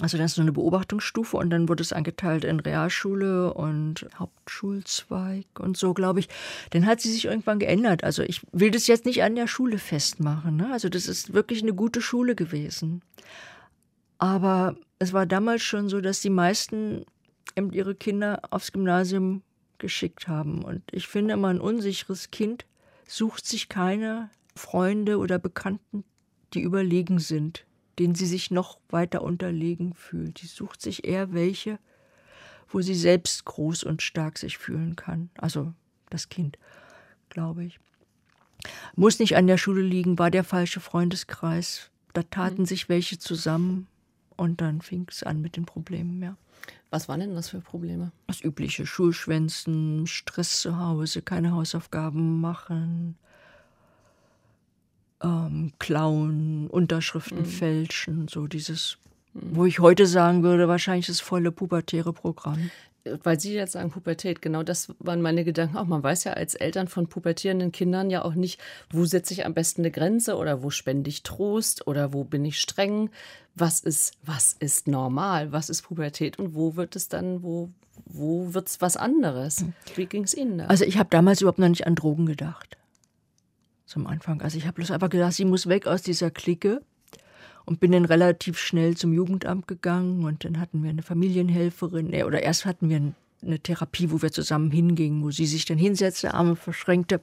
Also 0.00 0.18
das 0.18 0.32
ist 0.32 0.34
so 0.34 0.42
eine 0.42 0.52
Beobachtungsstufe 0.52 1.36
und 1.36 1.50
dann 1.50 1.68
wurde 1.68 1.82
es 1.82 1.92
eingeteilt 1.92 2.44
in 2.44 2.58
Realschule 2.58 3.54
und 3.54 4.08
Hauptschulzweig 4.18 5.46
und 5.60 5.76
so, 5.76 5.94
glaube 5.94 6.18
ich. 6.18 6.28
Dann 6.70 6.84
hat 6.84 7.00
sie 7.00 7.12
sich 7.12 7.26
irgendwann 7.26 7.60
geändert. 7.60 8.02
Also 8.02 8.22
ich 8.22 8.42
will 8.50 8.72
das 8.72 8.88
jetzt 8.88 9.06
nicht 9.06 9.22
an 9.22 9.36
der 9.36 9.46
Schule 9.46 9.78
festmachen. 9.78 10.56
Ne? 10.56 10.68
Also 10.72 10.88
das 10.88 11.06
ist 11.06 11.32
wirklich 11.32 11.62
eine 11.62 11.74
gute 11.74 12.02
Schule 12.02 12.34
gewesen. 12.34 13.02
Aber 14.18 14.74
es 14.98 15.12
war 15.12 15.26
damals 15.26 15.62
schon 15.62 15.88
so, 15.88 16.00
dass 16.00 16.20
die 16.20 16.30
meisten 16.30 17.04
eben 17.54 17.72
ihre 17.72 17.94
Kinder 17.94 18.40
aufs 18.50 18.72
Gymnasium 18.72 19.42
geschickt 19.78 20.26
haben. 20.26 20.64
Und 20.64 20.82
ich 20.90 21.06
finde 21.06 21.34
immer, 21.34 21.48
ein 21.48 21.60
unsicheres 21.60 22.32
Kind 22.32 22.64
sucht 23.06 23.46
sich 23.46 23.68
keine 23.68 24.30
Freunde 24.56 25.18
oder 25.18 25.38
Bekannten, 25.38 26.02
die 26.52 26.62
überlegen 26.62 27.20
sind 27.20 27.64
denen 27.98 28.14
sie 28.14 28.26
sich 28.26 28.50
noch 28.50 28.78
weiter 28.88 29.22
unterlegen 29.22 29.94
fühlt. 29.94 30.38
Sie 30.38 30.46
sucht 30.46 30.82
sich 30.82 31.04
eher 31.04 31.32
welche, 31.32 31.78
wo 32.68 32.80
sie 32.80 32.94
selbst 32.94 33.44
groß 33.44 33.84
und 33.84 34.02
stark 34.02 34.38
sich 34.38 34.58
fühlen 34.58 34.96
kann. 34.96 35.30
Also 35.38 35.72
das 36.10 36.28
Kind, 36.28 36.58
glaube 37.28 37.64
ich. 37.64 37.80
Muss 38.96 39.18
nicht 39.18 39.36
an 39.36 39.46
der 39.46 39.58
Schule 39.58 39.82
liegen, 39.82 40.18
war 40.18 40.30
der 40.30 40.44
falsche 40.44 40.80
Freundeskreis. 40.80 41.90
Da 42.12 42.22
taten 42.22 42.62
mhm. 42.62 42.66
sich 42.66 42.88
welche 42.88 43.18
zusammen 43.18 43.86
und 44.36 44.60
dann 44.60 44.80
fing 44.80 45.06
es 45.10 45.22
an 45.22 45.40
mit 45.40 45.56
den 45.56 45.66
Problemen, 45.66 46.22
ja. 46.22 46.36
Was 46.90 47.08
waren 47.08 47.20
denn 47.20 47.34
das 47.34 47.48
für 47.48 47.60
Probleme? 47.60 48.12
Das 48.28 48.40
übliche 48.40 48.86
Schulschwänzen, 48.86 50.06
Stress 50.06 50.60
zu 50.60 50.78
Hause, 50.78 51.22
keine 51.22 51.52
Hausaufgaben 51.52 52.40
machen, 52.40 53.18
ähm, 55.22 55.72
klauen, 55.78 56.68
Unterschriften 56.68 57.40
mhm. 57.40 57.46
fälschen, 57.46 58.28
so 58.28 58.46
dieses, 58.46 58.98
mhm. 59.32 59.56
wo 59.56 59.64
ich 59.64 59.80
heute 59.80 60.06
sagen 60.06 60.42
würde, 60.42 60.68
wahrscheinlich 60.68 61.06
das 61.06 61.20
volle 61.20 61.52
pubertäre 61.52 62.12
Programm. 62.12 62.70
Weil 63.22 63.38
Sie 63.38 63.52
jetzt 63.52 63.72
sagen 63.72 63.90
Pubertät, 63.90 64.40
genau 64.40 64.62
das 64.62 64.94
waren 64.98 65.20
meine 65.20 65.44
Gedanken 65.44 65.76
auch. 65.76 65.84
Man 65.84 66.02
weiß 66.02 66.24
ja 66.24 66.32
als 66.32 66.54
Eltern 66.54 66.88
von 66.88 67.06
pubertierenden 67.06 67.70
Kindern 67.70 68.08
ja 68.08 68.24
auch 68.24 68.34
nicht, 68.34 68.58
wo 68.88 69.04
setze 69.04 69.34
ich 69.34 69.44
am 69.44 69.52
besten 69.52 69.82
eine 69.82 69.90
Grenze 69.90 70.36
oder 70.36 70.62
wo 70.62 70.70
spende 70.70 71.10
ich 71.10 71.22
Trost 71.22 71.86
oder 71.86 72.14
wo 72.14 72.24
bin 72.24 72.46
ich 72.46 72.58
streng. 72.58 73.10
Was 73.54 73.80
ist, 73.80 74.14
was 74.22 74.54
ist 74.54 74.88
normal? 74.88 75.52
Was 75.52 75.68
ist 75.68 75.82
Pubertät 75.82 76.38
und 76.38 76.54
wo 76.54 76.76
wird 76.76 76.96
es 76.96 77.10
dann, 77.10 77.42
wo, 77.42 77.68
wo 78.06 78.54
wird 78.54 78.68
es 78.68 78.80
was 78.80 78.96
anderes? 78.96 79.60
Hm. 79.60 79.74
Wie 79.96 80.06
ging 80.06 80.24
es 80.24 80.32
Ihnen 80.32 80.56
da? 80.56 80.66
Also 80.66 80.84
ich 80.84 80.96
habe 80.96 81.10
damals 81.10 81.42
überhaupt 81.42 81.58
noch 81.58 81.68
nicht 81.68 81.86
an 81.86 81.96
Drogen 81.96 82.24
gedacht 82.24 82.78
zum 83.86 84.06
Anfang. 84.06 84.40
Also 84.42 84.58
ich 84.58 84.66
habe 84.66 84.74
bloß 84.74 84.90
einfach 84.90 85.10
gedacht, 85.10 85.34
sie 85.34 85.44
muss 85.44 85.68
weg 85.68 85.86
aus 85.86 86.02
dieser 86.02 86.30
Clique 86.30 86.82
und 87.64 87.80
bin 87.80 87.92
dann 87.92 88.04
relativ 88.04 88.58
schnell 88.58 88.96
zum 88.96 89.12
Jugendamt 89.12 89.68
gegangen 89.68 90.24
und 90.24 90.44
dann 90.44 90.60
hatten 90.60 90.82
wir 90.82 90.90
eine 90.90 91.02
Familienhelferin 91.02 92.08
oder 92.24 92.42
erst 92.42 92.66
hatten 92.66 92.88
wir 92.88 93.14
eine 93.42 93.60
Therapie, 93.60 94.10
wo 94.10 94.22
wir 94.22 94.32
zusammen 94.32 94.70
hingingen, 94.70 95.22
wo 95.22 95.30
sie 95.30 95.46
sich 95.46 95.64
dann 95.64 95.78
hinsetzte, 95.78 96.34
Arme 96.34 96.56
verschränkte, 96.56 97.20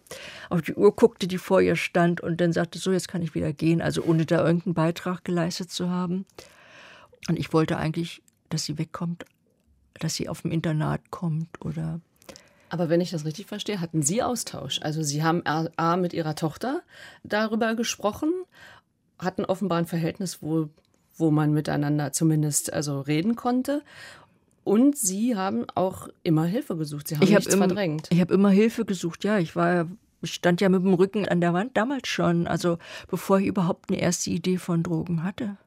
auf 0.49 0.61
die 0.61 0.75
Uhr 0.75 0.95
guckte, 0.95 1.27
die 1.27 1.37
vor 1.37 1.61
ihr 1.61 1.75
stand 1.75 2.21
und 2.21 2.39
dann 2.39 2.53
sagte, 2.53 2.79
so 2.79 2.91
jetzt 2.91 3.07
kann 3.07 3.21
ich 3.21 3.33
wieder 3.33 3.53
gehen, 3.53 3.81
also 3.81 4.03
ohne 4.03 4.25
da 4.25 4.45
irgendeinen 4.45 4.75
Beitrag 4.75 5.23
geleistet 5.25 5.71
zu 5.71 5.89
haben. 5.89 6.25
Und 7.27 7.39
ich 7.39 7.53
wollte 7.53 7.77
eigentlich, 7.77 8.21
dass 8.49 8.65
sie 8.65 8.77
wegkommt, 8.77 9.25
dass 9.99 10.15
sie 10.15 10.29
auf 10.29 10.41
dem 10.41 10.51
Internat 10.51 11.11
kommt 11.11 11.63
oder 11.63 12.01
aber 12.71 12.87
wenn 12.87 13.01
ich 13.01 13.11
das 13.11 13.25
richtig 13.25 13.47
verstehe, 13.47 13.81
hatten 13.81 14.01
Sie 14.01 14.23
Austausch. 14.23 14.79
Also 14.81 15.03
Sie 15.03 15.23
haben 15.23 15.43
A 15.45 15.97
mit 15.97 16.13
Ihrer 16.13 16.35
Tochter 16.35 16.83
darüber 17.21 17.75
gesprochen, 17.75 18.31
hatten 19.19 19.43
offenbar 19.43 19.79
ein 19.79 19.87
Verhältnis, 19.87 20.41
wo, 20.41 20.69
wo 21.17 21.31
man 21.31 21.51
miteinander 21.51 22.13
zumindest 22.13 22.71
also 22.71 23.01
reden 23.01 23.35
konnte. 23.35 23.83
Und 24.63 24.97
Sie 24.97 25.35
haben 25.35 25.65
auch 25.75 26.07
immer 26.23 26.45
Hilfe 26.45 26.77
gesucht. 26.77 27.09
Sie 27.09 27.15
haben 27.15 27.23
ich 27.23 27.31
nichts 27.31 27.47
hab 27.47 27.53
im, 27.55 27.59
verdrängt. 27.59 28.07
Ich 28.09 28.21
habe 28.21 28.33
immer 28.33 28.51
Hilfe 28.51 28.85
gesucht, 28.85 29.25
ja. 29.25 29.37
Ich 29.37 29.53
war 29.57 29.87
ich 30.21 30.33
stand 30.33 30.61
ja 30.61 30.69
mit 30.69 30.81
dem 30.81 30.93
Rücken 30.93 31.27
an 31.27 31.41
der 31.41 31.53
Wand 31.53 31.75
damals 31.75 32.07
schon, 32.07 32.47
also 32.47 32.77
bevor 33.09 33.39
ich 33.39 33.47
überhaupt 33.47 33.89
eine 33.89 33.99
erste 33.99 34.29
Idee 34.29 34.57
von 34.57 34.81
Drogen 34.81 35.23
hatte. 35.23 35.57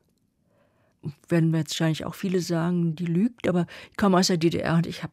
Werden 1.29 1.51
wir 1.51 1.59
jetzt 1.59 1.73
wahrscheinlich 1.73 2.07
auch 2.07 2.15
viele 2.15 2.41
sagen, 2.41 2.97
die 2.97 3.05
lügt, 3.05 3.47
aber 3.47 3.67
ich 3.91 3.97
komme 3.99 4.17
aus 4.17 4.29
der 4.29 4.39
DDR 4.39 4.77
und 4.77 4.87
ich 4.87 5.03
habe 5.03 5.13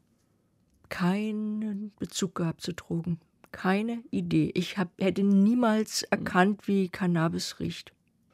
keinen 0.92 1.92
Bezug 1.98 2.36
gehabt 2.36 2.62
zu 2.62 2.74
Drogen. 2.74 3.20
Keine 3.52 4.04
Idee. 4.12 4.52
Ich 4.54 4.78
hab, 4.78 4.90
hätte 5.00 5.24
niemals 5.24 6.04
erkannt, 6.04 6.68
wie 6.68 6.90
Cannabis 6.90 7.60
riecht. 7.60 7.92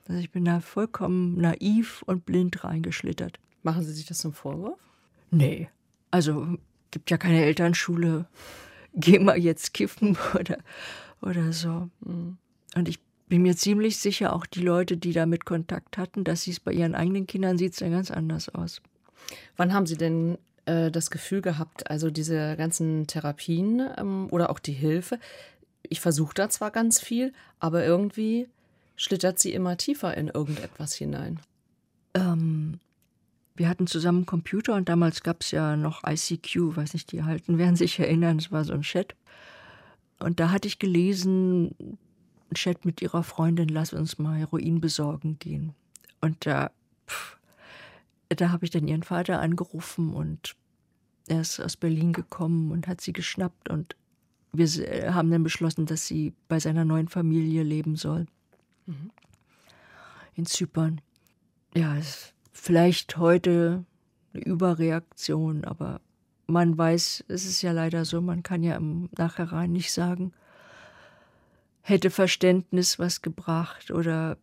Also 0.08 0.20
ich 0.20 0.32
bin 0.32 0.44
da 0.44 0.60
vollkommen 0.60 1.38
naiv 1.38 2.04
und 2.04 2.26
blind 2.26 2.64
reingeschlittert. 2.64 3.40
Machen 3.64 3.84
Sie 3.84 3.94
sich 3.94 4.06
das 4.06 4.20
zum 4.20 4.34
Vorwurf? 4.34 4.80
Nee. 5.32 5.70
Also 6.12 6.58
gibt 6.92 7.10
ja 7.10 7.18
keine 7.18 7.44
Elternschule. 7.44 8.26
Geh 8.94 9.20
mal 9.20 9.38
jetzt 9.38 9.74
kiffen 9.74 10.18
oder, 10.34 10.58
oder 11.22 11.54
so. 11.54 11.90
Mhm. 12.02 12.38
Und 12.76 12.90
ich 12.90 13.00
bin 13.28 13.44
mir 13.44 13.56
ziemlich 13.56 13.98
sicher, 13.98 14.34
auch 14.34 14.46
die 14.46 14.62
Leute, 14.62 14.98
die 14.98 15.14
damit 15.14 15.46
Kontakt 15.46 15.98
hatten, 15.98 16.24
dass 16.24 16.44
sie 16.44 16.52
es 16.52 16.60
bei 16.60 16.72
ihren 16.72 16.96
eigenen 16.96 17.28
Kindern 17.28 17.58
sieht 17.58 17.74
es 17.74 17.80
ja 17.80 17.90
ganz 17.90 18.10
anders 18.10 18.50
aus. 18.50 18.82
Wann 19.58 19.74
haben 19.74 19.86
Sie 19.86 19.98
denn 19.98 20.38
äh, 20.67 20.91
das 20.91 21.09
Gefühl 21.09 21.41
gehabt, 21.41 21.89
also 21.89 22.12
diese 22.12 22.55
ganzen 22.57 23.07
Therapien 23.07 23.89
ähm, 23.97 24.27
oder 24.31 24.50
auch 24.50 24.59
die 24.59 24.74
Hilfe, 24.74 25.19
ich 25.83 26.01
versuche 26.01 26.33
da 26.33 26.50
zwar 26.50 26.71
ganz 26.71 27.00
viel, 27.00 27.33
aber 27.59 27.86
irgendwie 27.86 28.47
schlittert 28.95 29.39
sie 29.39 29.53
immer 29.53 29.77
tiefer 29.77 30.15
in 30.15 30.27
irgendetwas 30.27 30.93
hinein. 30.93 31.39
Ähm, 32.13 32.79
wir 33.55 33.69
hatten 33.69 33.88
zusammen 33.88 34.25
Computer 34.25 34.75
und 34.75 34.89
damals 34.89 35.24
gab 35.24 35.41
es 35.41 35.51
ja 35.51 35.75
noch 35.75 36.03
ICQ, 36.05 36.75
weiß 36.75 36.93
nicht, 36.93 37.12
die 37.12 37.21
Alten 37.21 37.57
werden 37.57 37.75
sich 37.75 37.97
erinnern, 38.00 38.38
es 38.38 38.51
war 38.51 38.63
so 38.63 38.74
ein 38.74 38.81
Chat. 38.81 39.15
Und 40.19 40.39
da 40.39 40.51
hatte 40.51 40.67
ich 40.67 40.79
gelesen, 40.79 41.97
ein 42.51 42.55
Chat 42.55 42.86
mit 42.86 43.01
ihrer 43.01 43.24
Freundin, 43.24 43.69
lass 43.69 43.93
uns 43.93 44.19
mal 44.19 44.38
Heroin 44.38 44.81
besorgen 44.81 45.38
gehen. 45.39 45.74
Und 46.21 46.45
da, 46.45 46.71
pff, 47.07 47.37
da 48.29 48.51
habe 48.51 48.65
ich 48.65 48.72
dann 48.72 48.88
ihren 48.88 49.03
Vater 49.03 49.39
angerufen 49.39 50.13
und 50.13 50.55
er 51.27 51.41
ist 51.41 51.60
aus 51.60 51.77
Berlin 51.77 52.13
gekommen 52.13 52.72
und 52.72 52.88
hat 52.88 53.01
sie 53.01 53.13
geschnappt 53.13 53.69
und 53.69 53.96
wir 54.53 55.13
haben 55.13 55.29
dann 55.29 55.43
beschlossen, 55.43 55.86
dass 55.86 56.07
sie 56.07 56.34
bei 56.48 56.60
seiner 56.60 56.86
neuen 56.86 57.10
Familie 57.10 57.63
leben 57.63 57.96
soll. 57.96 58.25
Mhm. 58.86 59.12
In 60.36 60.46
Zypern. 60.46 61.01
Ja, 61.75 61.96
ist 61.98 62.34
vielleicht 62.53 63.17
heute 63.17 63.86
eine 64.34 64.43
Überreaktion, 64.43 65.65
aber 65.65 66.01
man 66.48 66.77
weiß, 66.77 67.25
es 67.27 67.46
ist 67.46 67.62
ja 67.62 67.72
leider 67.72 68.05
so, 68.05 68.22
man 68.22 68.41
kann 68.41 68.63
ja 68.63 68.75
im 68.77 69.10
Nachhinein 69.17 69.72
nicht 69.72 69.91
sagen, 69.91 70.31
hätte 71.81 72.10
Verständnis 72.10 73.00
was 73.00 73.22
gebracht 73.22 73.91
oder 73.91 74.38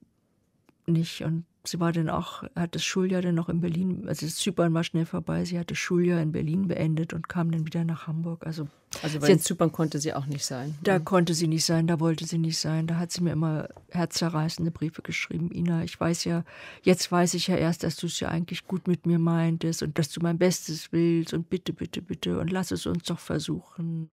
nicht. 0.86 1.22
Und 1.22 1.44
sie 1.66 1.80
war 1.80 1.92
dann 1.92 2.11
auch, 2.11 2.42
hat 2.54 2.75
das 2.75 2.85
Schuljahr 2.85 3.23
dann 3.23 3.35
noch 3.35 3.49
in 3.49 3.61
Berlin, 3.61 4.04
also 4.06 4.26
das 4.26 4.37
Zypern 4.37 4.75
war 4.75 4.85
schnell 4.85 5.06
vorbei, 5.06 5.44
sie 5.44 5.59
hat 5.59 5.71
das 5.71 5.78
Schuljahr 5.78 6.21
in 6.21 6.33
Berlin 6.33 6.68
beendet 6.68 7.12
und 7.12 7.28
kam 7.28 7.50
dann 7.50 7.66
wieder 7.66 7.85
nach 7.85 8.06
Hamburg. 8.06 8.47
Also, 8.47 8.68
also 9.02 9.23
weil 9.23 9.30
in 9.30 9.38
Zypern 9.40 9.73
konnte 9.73 9.99
sie 9.99 10.12
auch 10.12 10.26
nicht 10.26 10.44
sein. 10.44 10.75
Da 10.83 10.99
mhm. 10.99 11.04
konnte 11.04 11.35
sie 11.35 11.49
nicht 11.49 11.64
sein, 11.64 11.87
da 11.87 12.00
wollte 12.00 12.26
sie 12.26 12.38
nicht 12.38 12.59
sein. 12.59 12.87
Da 12.87 12.97
hat 12.97 13.12
sie 13.12 13.23
mir 13.23 13.33
immer 13.33 13.68
herzzerreißende 13.90 14.71
Briefe 14.71 15.02
geschrieben. 15.02 15.50
Ina, 15.52 15.85
ich 15.85 15.99
weiß 15.99 16.25
ja, 16.25 16.44
jetzt 16.83 17.11
weiß 17.11 17.35
ich 17.35 17.49
ja 17.49 17.56
erst, 17.56 17.83
dass 17.83 17.97
du 17.97 18.06
es 18.06 18.21
ja 18.21 18.28
eigentlich 18.28 18.66
gut 18.66 18.87
mit 18.87 19.06
mir 19.06 19.18
meintest 19.18 19.83
und 19.83 19.99
dass 19.99 20.11
du 20.11 20.21
mein 20.21 20.38
Bestes 20.38 20.92
willst 20.92 21.33
und 21.33 21.49
bitte, 21.49 21.73
bitte, 21.73 22.02
bitte 22.02 22.38
und 22.38 22.50
lass 22.50 22.71
es 22.71 22.87
uns 22.87 23.04
doch 23.04 23.18
versuchen. 23.18 24.11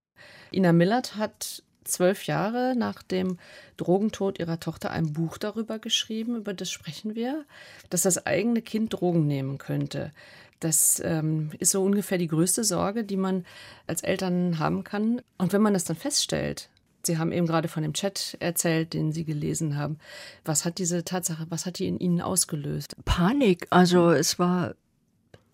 Ina 0.52 0.72
Millert 0.72 1.16
hat 1.16 1.64
zwölf 1.84 2.26
Jahre 2.26 2.76
nach 2.76 3.04
dem 3.04 3.38
Drogentod 3.78 4.40
ihrer 4.40 4.60
Tochter 4.60 4.92
ein 4.92 5.14
Buch 5.14 5.38
darüber 5.38 5.80
geschrieben, 5.80 6.36
über 6.36 6.54
das 6.54 6.70
sprechen 6.70 7.16
wir, 7.16 7.46
dass 7.90 8.04
das 8.04 8.26
eigene 8.26 8.62
Kind 8.62 8.94
Drogen 8.94 9.28
nehmen 9.28 9.58
könnte. 9.58 10.12
Das 10.60 11.02
ähm, 11.04 11.50
ist 11.58 11.72
so 11.72 11.84
ungefähr 11.84 12.20
die 12.20 12.28
größte 12.28 12.64
Sorge, 12.64 13.04
die 13.04 13.18
man 13.18 13.46
als 13.88 14.04
Eltern 14.04 14.60
haben 14.60 14.84
kann. 14.84 15.22
Und 15.40 15.54
wenn 15.54 15.62
man 15.62 15.74
das 15.74 15.86
dann 15.86 15.96
feststellt, 15.96 16.70
Sie 17.04 17.18
haben 17.18 17.32
eben 17.32 17.48
gerade 17.48 17.68
von 17.68 17.82
dem 17.82 17.94
Chat 17.94 18.38
erzählt, 18.40 18.94
den 18.94 19.12
Sie 19.12 19.24
gelesen 19.24 19.76
haben. 19.76 19.98
Was 20.46 20.66
hat 20.66 20.78
diese 20.78 21.04
Tatsache, 21.04 21.48
was 21.50 21.66
hat 21.66 21.80
die 21.80 21.88
in 21.88 22.00
Ihnen 22.00 22.22
ausgelöst? 22.22 22.96
Panik. 23.06 23.66
Also 23.72 24.12
es 24.12 24.38
war 24.38 24.76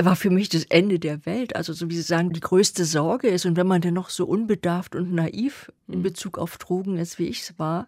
war 0.06 0.16
für 0.16 0.30
mich 0.30 0.50
das 0.50 0.64
Ende 0.66 1.00
der 1.00 1.26
Welt. 1.26 1.56
Also 1.56 1.74
so 1.74 1.90
wie 1.90 1.96
Sie 1.96 2.02
sagen, 2.04 2.32
die 2.32 2.40
größte 2.40 2.86
Sorge 2.86 3.30
ist. 3.30 3.46
Und 3.46 3.58
wenn 3.58 3.68
man 3.68 3.82
dann 3.82 3.96
noch 3.96 4.10
so 4.10 4.26
unbedarft 4.26 4.96
und 4.96 5.14
naiv 5.14 5.72
in 5.88 6.00
mhm. 6.00 6.04
Bezug 6.04 6.38
auf 6.38 6.58
Drogen 6.58 6.98
ist, 6.98 7.18
wie 7.18 7.28
ich 7.28 7.42
es 7.42 7.60
war, 7.60 7.88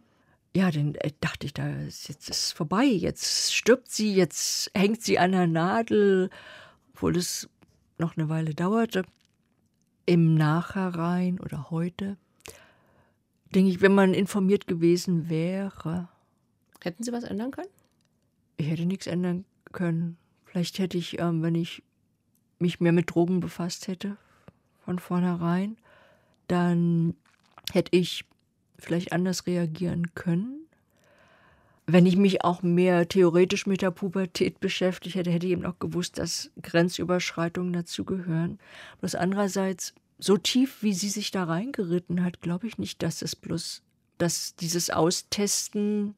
ja, 0.56 0.72
dann 0.72 0.96
äh, 0.96 1.12
dachte 1.22 1.46
ich, 1.46 1.54
da 1.54 1.70
ist 1.82 2.10
jetzt 2.10 2.30
ist 2.30 2.54
vorbei. 2.54 2.86
Jetzt 2.86 3.54
stirbt 3.54 3.92
sie, 3.92 4.14
jetzt 4.14 4.72
hängt 4.76 5.04
sie 5.04 5.20
an 5.20 5.32
der 5.32 5.48
Nadel, 5.48 6.30
obwohl 6.94 7.16
es 7.16 7.48
noch 8.00 8.18
eine 8.18 8.30
Weile 8.30 8.56
dauerte. 8.56 9.04
Im 10.06 10.34
Nachhinein 10.34 11.40
oder 11.40 11.70
heute 11.70 12.18
denke 13.54 13.70
ich, 13.70 13.82
wenn 13.82 13.94
man 13.94 14.14
informiert 14.14 14.66
gewesen 14.66 15.30
wäre. 15.30 16.10
Hätten 16.82 17.04
Sie 17.04 17.12
was 17.12 17.24
ändern 17.24 17.52
können? 17.52 17.70
Ich 18.58 18.68
hätte 18.70 18.86
nichts 18.86 19.06
ändern 19.06 19.46
können. 19.72 20.18
Vielleicht 20.46 20.80
hätte 20.80 20.98
ich, 20.98 21.20
ähm, 21.20 21.44
wenn 21.44 21.56
ich 21.56 21.84
mich 22.60 22.80
mehr 22.80 22.92
mit 22.92 23.12
Drogen 23.14 23.40
befasst 23.40 23.88
hätte 23.88 24.18
von 24.84 25.00
vornherein, 25.00 25.78
dann 26.48 27.16
hätte 27.72 27.96
ich 27.96 28.26
vielleicht 28.78 29.14
anders 29.14 29.46
reagieren 29.46 30.14
können. 30.16 30.60
Wenn 31.86 32.06
ich 32.06 32.18
mich 32.18 32.44
auch 32.44 32.62
mehr 32.62 33.08
theoretisch 33.08 33.66
mit 33.66 33.82
der 33.82 33.92
Pubertät 33.92 34.60
beschäftigt 34.60 35.16
hätte, 35.16 35.32
hätte 35.32 35.48
ich 35.48 35.54
eben 35.54 35.66
auch 35.66 35.80
gewusst, 35.80 36.20
dass 36.20 36.52
Grenzüberschreitungen 36.62 37.74
dazugehören. 37.74 38.60
Bloß 39.00 39.16
andererseits, 39.16 39.94
so 40.20 40.38
tief, 40.38 40.84
wie 40.84 40.94
sie 40.94 41.10
sich 41.10 41.32
da 41.32 41.46
reingeritten 41.46 42.24
hat, 42.24 42.42
glaube 42.42 42.68
ich 42.68 42.78
nicht, 42.78 43.02
dass 43.02 43.22
es 43.22 43.36
bloß, 43.36 43.82
dass 44.18 44.56
dieses 44.56 44.90
Austesten 44.90 46.16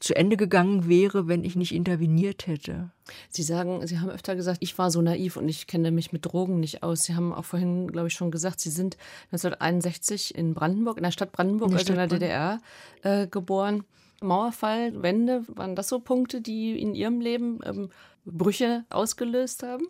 zu 0.00 0.16
Ende 0.16 0.38
gegangen 0.38 0.88
wäre, 0.88 1.28
wenn 1.28 1.44
ich 1.44 1.56
nicht 1.56 1.74
interveniert 1.74 2.46
hätte. 2.46 2.90
Sie 3.28 3.42
sagen, 3.42 3.86
Sie 3.86 3.98
haben 3.98 4.08
öfter 4.08 4.34
gesagt, 4.34 4.58
ich 4.60 4.76
war 4.78 4.90
so 4.90 5.02
naiv 5.02 5.36
und 5.36 5.48
ich 5.48 5.66
kenne 5.66 5.90
mich 5.90 6.10
mit 6.10 6.24
Drogen 6.24 6.58
nicht 6.58 6.82
aus. 6.82 7.04
Sie 7.04 7.14
haben 7.14 7.34
auch 7.34 7.44
vorhin, 7.44 7.86
glaube 7.88 8.08
ich, 8.08 8.14
schon 8.14 8.30
gesagt, 8.30 8.60
Sie 8.60 8.70
sind 8.70 8.96
1961 9.26 10.34
in 10.34 10.54
Brandenburg, 10.54 10.96
in 10.96 11.02
der 11.02 11.10
Stadt 11.10 11.32
Brandenburg, 11.32 11.70
in 11.70 11.76
also 11.76 11.92
in 11.92 11.98
der 11.98 12.06
DDR, 12.06 12.58
äh, 13.02 13.26
geboren. 13.26 13.84
Mauerfall, 14.22 15.02
Wende, 15.02 15.44
waren 15.48 15.76
das 15.76 15.88
so 15.88 15.98
Punkte, 16.00 16.40
die 16.40 16.80
in 16.80 16.94
Ihrem 16.94 17.20
Leben 17.20 17.60
ähm, 17.64 17.90
Brüche 18.24 18.84
ausgelöst 18.90 19.62
haben? 19.62 19.86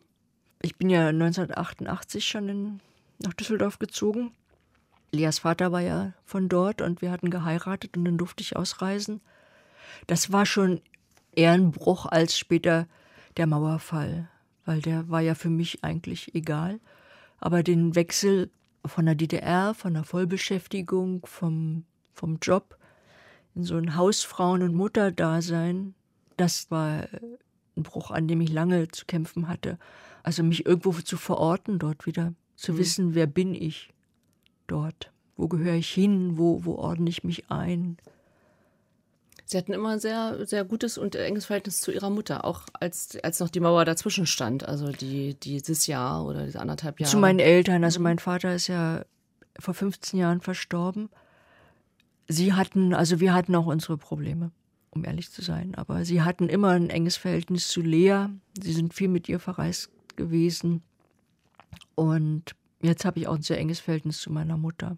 Ich 0.62 0.76
bin 0.76 0.90
ja 0.90 1.08
1988 1.08 2.26
schon 2.26 2.48
in, 2.48 2.80
nach 3.22 3.34
Düsseldorf 3.34 3.78
gezogen. 3.78 4.32
Leas 5.12 5.40
Vater 5.40 5.72
war 5.72 5.80
ja 5.80 6.12
von 6.24 6.48
dort 6.48 6.80
und 6.80 7.02
wir 7.02 7.10
hatten 7.10 7.30
geheiratet 7.30 7.96
und 7.96 8.04
dann 8.04 8.18
durfte 8.18 8.42
ich 8.42 8.56
ausreisen. 8.56 9.20
Das 10.06 10.32
war 10.32 10.46
schon 10.46 10.80
eher 11.32 11.52
ein 11.52 11.70
Bruch 11.70 12.06
als 12.06 12.38
später 12.38 12.86
der 13.36 13.46
Mauerfall, 13.46 14.28
weil 14.64 14.80
der 14.80 15.08
war 15.08 15.20
ja 15.20 15.34
für 15.34 15.50
mich 15.50 15.84
eigentlich 15.84 16.34
egal. 16.34 16.80
Aber 17.38 17.62
den 17.62 17.94
Wechsel 17.94 18.50
von 18.84 19.06
der 19.06 19.14
DDR, 19.14 19.74
von 19.74 19.94
der 19.94 20.04
Vollbeschäftigung, 20.04 21.24
vom, 21.26 21.84
vom 22.12 22.38
Job 22.42 22.76
in 23.54 23.64
so 23.64 23.76
ein 23.76 23.96
Hausfrauen- 23.96 24.62
und 24.62 24.74
Mutterdasein, 24.74 25.94
das 26.36 26.70
war 26.70 27.06
ein 27.76 27.82
Bruch, 27.82 28.10
an 28.10 28.28
dem 28.28 28.40
ich 28.40 28.50
lange 28.50 28.88
zu 28.88 29.06
kämpfen 29.06 29.48
hatte. 29.48 29.78
Also 30.22 30.42
mich 30.42 30.66
irgendwo 30.66 30.92
zu 30.92 31.16
verorten 31.16 31.78
dort 31.78 32.06
wieder, 32.06 32.34
zu 32.56 32.72
mhm. 32.72 32.78
wissen, 32.78 33.14
wer 33.14 33.26
bin 33.26 33.54
ich 33.54 33.90
dort, 34.66 35.12
wo 35.36 35.48
gehöre 35.48 35.74
ich 35.74 35.90
hin, 35.90 36.38
wo, 36.38 36.64
wo 36.64 36.76
ordne 36.76 37.08
ich 37.08 37.24
mich 37.24 37.50
ein. 37.50 37.96
Sie 39.50 39.58
hatten 39.58 39.72
immer 39.72 39.88
ein 39.88 39.98
sehr, 39.98 40.46
sehr 40.46 40.64
gutes 40.64 40.96
und 40.96 41.16
enges 41.16 41.46
Verhältnis 41.46 41.80
zu 41.80 41.90
ihrer 41.90 42.08
Mutter, 42.08 42.44
auch 42.44 42.62
als, 42.72 43.18
als 43.24 43.40
noch 43.40 43.48
die 43.48 43.58
Mauer 43.58 43.84
dazwischen 43.84 44.24
stand, 44.24 44.68
also 44.68 44.92
die, 44.92 45.34
dieses 45.34 45.88
Jahr 45.88 46.24
oder 46.24 46.44
diese 46.44 46.60
anderthalb 46.60 47.00
Jahre. 47.00 47.10
Zu 47.10 47.18
meinen 47.18 47.40
Eltern, 47.40 47.82
also 47.82 47.98
mhm. 47.98 48.04
mein 48.04 48.18
Vater 48.20 48.54
ist 48.54 48.68
ja 48.68 49.04
vor 49.58 49.74
15 49.74 50.20
Jahren 50.20 50.40
verstorben. 50.40 51.08
Sie 52.28 52.52
hatten, 52.52 52.94
also 52.94 53.18
wir 53.18 53.34
hatten 53.34 53.56
auch 53.56 53.66
unsere 53.66 53.98
Probleme, 53.98 54.52
um 54.90 55.04
ehrlich 55.04 55.32
zu 55.32 55.42
sein, 55.42 55.74
aber 55.74 56.04
sie 56.04 56.22
hatten 56.22 56.48
immer 56.48 56.68
ein 56.68 56.88
enges 56.88 57.16
Verhältnis 57.16 57.66
zu 57.66 57.80
Lea. 57.80 58.26
Sie 58.62 58.72
sind 58.72 58.94
viel 58.94 59.08
mit 59.08 59.28
ihr 59.28 59.40
verreist 59.40 59.90
gewesen. 60.14 60.84
Und 61.96 62.54
jetzt 62.82 63.04
habe 63.04 63.18
ich 63.18 63.26
auch 63.26 63.34
ein 63.34 63.42
sehr 63.42 63.58
enges 63.58 63.80
Verhältnis 63.80 64.20
zu 64.20 64.30
meiner 64.30 64.56
Mutter. 64.56 64.96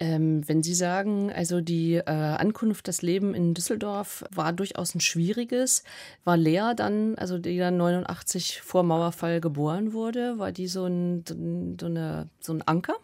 Ähm, 0.00 0.46
wenn 0.46 0.62
Sie 0.62 0.74
sagen, 0.74 1.32
also 1.32 1.60
die 1.60 1.94
äh, 1.94 2.04
Ankunft, 2.04 2.86
das 2.86 3.02
Leben 3.02 3.34
in 3.34 3.52
Düsseldorf 3.54 4.24
war 4.30 4.52
durchaus 4.52 4.94
ein 4.94 5.00
schwieriges, 5.00 5.82
war 6.22 6.36
Lea 6.36 6.72
dann, 6.76 7.16
also 7.16 7.38
die 7.38 7.58
dann 7.58 7.76
89 7.76 8.62
vor 8.62 8.84
Mauerfall 8.84 9.40
geboren 9.40 9.92
wurde, 9.92 10.38
war 10.38 10.52
die 10.52 10.68
so 10.68 10.86
ein, 10.86 11.24
so, 11.26 11.86
eine, 11.86 12.28
so 12.38 12.52
ein 12.52 12.62
Anker? 12.62 12.94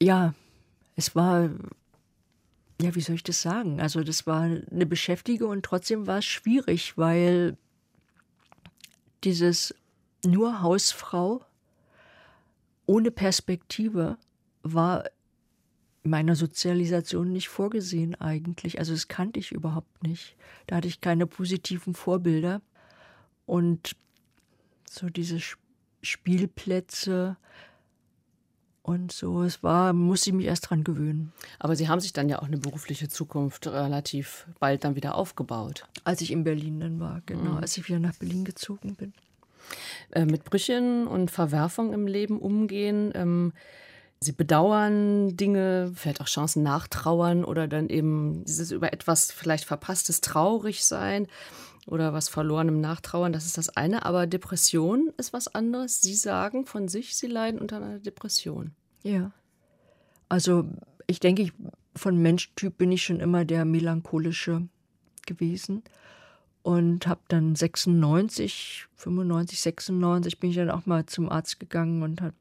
Ja, 0.00 0.32
es 0.96 1.14
war, 1.14 1.50
ja, 2.80 2.94
wie 2.94 3.00
soll 3.02 3.16
ich 3.16 3.24
das 3.24 3.42
sagen? 3.42 3.82
Also 3.82 4.02
das 4.02 4.26
war 4.26 4.42
eine 4.42 4.86
Beschäftigung 4.86 5.50
und 5.50 5.62
trotzdem 5.62 6.06
war 6.06 6.18
es 6.18 6.24
schwierig, 6.24 6.96
weil 6.96 7.58
dieses 9.24 9.74
nur 10.24 10.62
Hausfrau 10.62 11.42
ohne 12.86 13.10
Perspektive 13.10 14.16
war 14.62 15.04
meiner 16.02 16.36
Sozialisation 16.36 17.32
nicht 17.32 17.48
vorgesehen 17.48 18.14
eigentlich. 18.14 18.78
Also 18.78 18.92
das 18.92 19.08
kannte 19.08 19.40
ich 19.40 19.52
überhaupt 19.52 20.02
nicht. 20.02 20.36
Da 20.66 20.76
hatte 20.76 20.88
ich 20.88 21.00
keine 21.00 21.26
positiven 21.26 21.94
Vorbilder. 21.94 22.60
Und 23.46 23.96
so 24.90 25.08
diese 25.08 25.38
Spielplätze 26.02 27.36
und 28.82 29.12
so, 29.12 29.42
es 29.42 29.62
war, 29.62 29.92
muss 29.92 30.26
ich 30.26 30.32
mich 30.32 30.46
erst 30.46 30.70
dran 30.70 30.82
gewöhnen. 30.82 31.32
Aber 31.58 31.76
Sie 31.76 31.88
haben 31.88 32.00
sich 32.00 32.14
dann 32.14 32.30
ja 32.30 32.38
auch 32.38 32.46
eine 32.46 32.56
berufliche 32.56 33.08
Zukunft 33.08 33.66
relativ 33.66 34.46
bald 34.60 34.82
dann 34.84 34.96
wieder 34.96 35.14
aufgebaut. 35.14 35.86
Als 36.04 36.22
ich 36.22 36.30
in 36.32 36.42
Berlin 36.42 36.80
dann 36.80 36.98
war, 36.98 37.20
genau, 37.26 37.52
mhm. 37.52 37.56
als 37.58 37.76
ich 37.76 37.86
wieder 37.86 37.98
nach 37.98 38.14
Berlin 38.14 38.46
gezogen 38.46 38.94
bin. 38.94 39.12
Äh, 40.10 40.24
mit 40.24 40.44
Brüchen 40.44 41.06
und 41.06 41.30
Verwerfung 41.30 41.92
im 41.92 42.06
Leben 42.06 42.38
umgehen. 42.38 43.12
Ähm, 43.14 43.52
Sie 44.20 44.32
bedauern 44.32 45.36
Dinge, 45.36 45.92
vielleicht 45.94 46.20
auch 46.20 46.26
Chancen 46.26 46.62
nachtrauern 46.62 47.44
oder 47.44 47.68
dann 47.68 47.88
eben 47.88 48.44
dieses 48.44 48.72
über 48.72 48.92
etwas 48.92 49.30
vielleicht 49.30 49.64
verpasstes 49.64 50.20
traurig 50.20 50.84
sein 50.84 51.28
oder 51.86 52.12
was 52.12 52.28
verlorenem 52.28 52.80
nachtrauern, 52.80 53.32
das 53.32 53.46
ist 53.46 53.58
das 53.58 53.70
eine. 53.70 54.04
Aber 54.04 54.26
Depression 54.26 55.12
ist 55.16 55.32
was 55.32 55.54
anderes. 55.54 56.02
Sie 56.02 56.14
sagen 56.14 56.66
von 56.66 56.88
sich, 56.88 57.16
Sie 57.16 57.28
leiden 57.28 57.60
unter 57.60 57.76
einer 57.76 57.98
Depression. 58.00 58.72
Ja. 59.04 59.30
Also 60.28 60.64
ich 61.06 61.20
denke, 61.20 61.42
ich, 61.42 61.52
von 61.94 62.16
Menschtyp 62.18 62.76
bin 62.76 62.92
ich 62.92 63.04
schon 63.04 63.20
immer 63.20 63.44
der 63.44 63.64
melancholische 63.64 64.68
gewesen 65.26 65.82
und 66.62 67.06
habe 67.06 67.20
dann 67.28 67.54
96, 67.54 68.86
95, 68.96 69.60
96 69.60 70.38
bin 70.40 70.50
ich 70.50 70.56
dann 70.56 70.70
auch 70.70 70.86
mal 70.86 71.06
zum 71.06 71.30
Arzt 71.30 71.60
gegangen 71.60 72.02
und 72.02 72.20
habe 72.20 72.34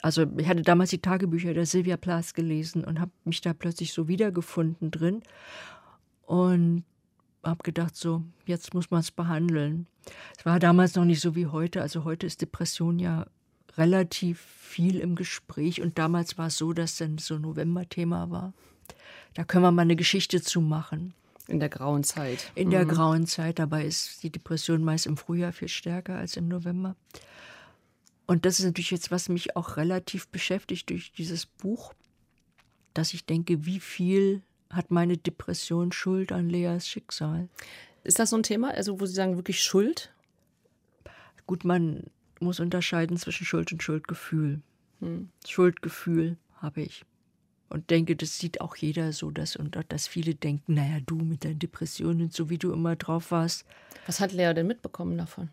also 0.00 0.26
ich 0.36 0.48
hatte 0.48 0.62
damals 0.62 0.90
die 0.90 1.00
Tagebücher 1.00 1.54
der 1.54 1.66
Sylvia 1.66 1.96
Plath 1.96 2.34
gelesen 2.34 2.84
und 2.84 3.00
habe 3.00 3.12
mich 3.24 3.40
da 3.40 3.52
plötzlich 3.52 3.92
so 3.92 4.08
wiedergefunden 4.08 4.90
drin 4.90 5.22
und 6.26 6.84
habe 7.44 7.62
gedacht, 7.62 7.96
so, 7.96 8.22
jetzt 8.46 8.74
muss 8.74 8.90
man 8.90 9.00
es 9.00 9.10
behandeln. 9.10 9.86
Es 10.38 10.44
war 10.46 10.58
damals 10.58 10.94
noch 10.94 11.04
nicht 11.04 11.20
so 11.20 11.34
wie 11.34 11.46
heute. 11.46 11.82
Also 11.82 12.04
heute 12.04 12.26
ist 12.26 12.40
Depression 12.40 12.98
ja 12.98 13.26
relativ 13.76 14.40
viel 14.40 14.98
im 14.98 15.14
Gespräch 15.14 15.80
und 15.80 15.98
damals 15.98 16.38
war 16.38 16.48
es 16.48 16.56
so, 16.56 16.72
dass 16.72 16.96
dann 16.96 17.18
so 17.18 17.36
ein 17.36 17.42
November-Thema 17.42 18.30
war. 18.30 18.52
Da 19.34 19.44
können 19.44 19.64
wir 19.64 19.72
mal 19.72 19.82
eine 19.82 19.96
Geschichte 19.96 20.42
zu 20.42 20.60
machen. 20.60 21.14
In 21.48 21.58
der 21.58 21.68
grauen 21.68 22.04
Zeit. 22.04 22.50
In 22.54 22.70
der 22.70 22.84
mhm. 22.84 22.88
grauen 22.88 23.26
Zeit. 23.26 23.58
Dabei 23.58 23.84
ist 23.86 24.22
die 24.22 24.30
Depression 24.30 24.84
meist 24.84 25.06
im 25.06 25.16
Frühjahr 25.16 25.52
viel 25.52 25.68
stärker 25.68 26.16
als 26.16 26.36
im 26.36 26.48
November. 26.48 26.96
Und 28.32 28.46
das 28.46 28.58
ist 28.58 28.64
natürlich 28.64 28.90
jetzt, 28.90 29.10
was 29.10 29.28
mich 29.28 29.56
auch 29.56 29.76
relativ 29.76 30.26
beschäftigt 30.28 30.88
durch 30.88 31.12
dieses 31.12 31.44
Buch, 31.44 31.92
dass 32.94 33.12
ich 33.12 33.26
denke, 33.26 33.66
wie 33.66 33.78
viel 33.78 34.40
hat 34.70 34.90
meine 34.90 35.18
Depression 35.18 35.92
Schuld 35.92 36.32
an 36.32 36.48
Leas 36.48 36.88
Schicksal? 36.88 37.50
Ist 38.04 38.18
das 38.18 38.30
so 38.30 38.36
ein 38.36 38.42
Thema, 38.42 38.70
also 38.70 39.00
wo 39.00 39.04
Sie 39.04 39.12
sagen, 39.12 39.36
wirklich 39.36 39.62
Schuld? 39.62 40.14
Gut, 41.44 41.66
man 41.66 42.04
muss 42.40 42.58
unterscheiden 42.58 43.18
zwischen 43.18 43.44
Schuld 43.44 43.70
und 43.70 43.82
Schuldgefühl. 43.82 44.62
Hm. 45.00 45.28
Schuldgefühl 45.46 46.38
habe 46.54 46.80
ich. 46.80 47.04
Und 47.68 47.90
denke, 47.90 48.16
das 48.16 48.38
sieht 48.38 48.62
auch 48.62 48.76
jeder 48.76 49.12
so, 49.12 49.30
dass, 49.30 49.56
und 49.56 49.78
dass 49.90 50.06
viele 50.06 50.34
denken, 50.34 50.72
naja, 50.72 51.00
du 51.04 51.16
mit 51.16 51.44
deinen 51.44 51.58
Depressionen, 51.58 52.30
so 52.30 52.48
wie 52.48 52.56
du 52.56 52.72
immer 52.72 52.96
drauf 52.96 53.30
warst. 53.30 53.66
Was 54.06 54.20
hat 54.20 54.32
Lea 54.32 54.54
denn 54.54 54.68
mitbekommen 54.68 55.18
davon? 55.18 55.50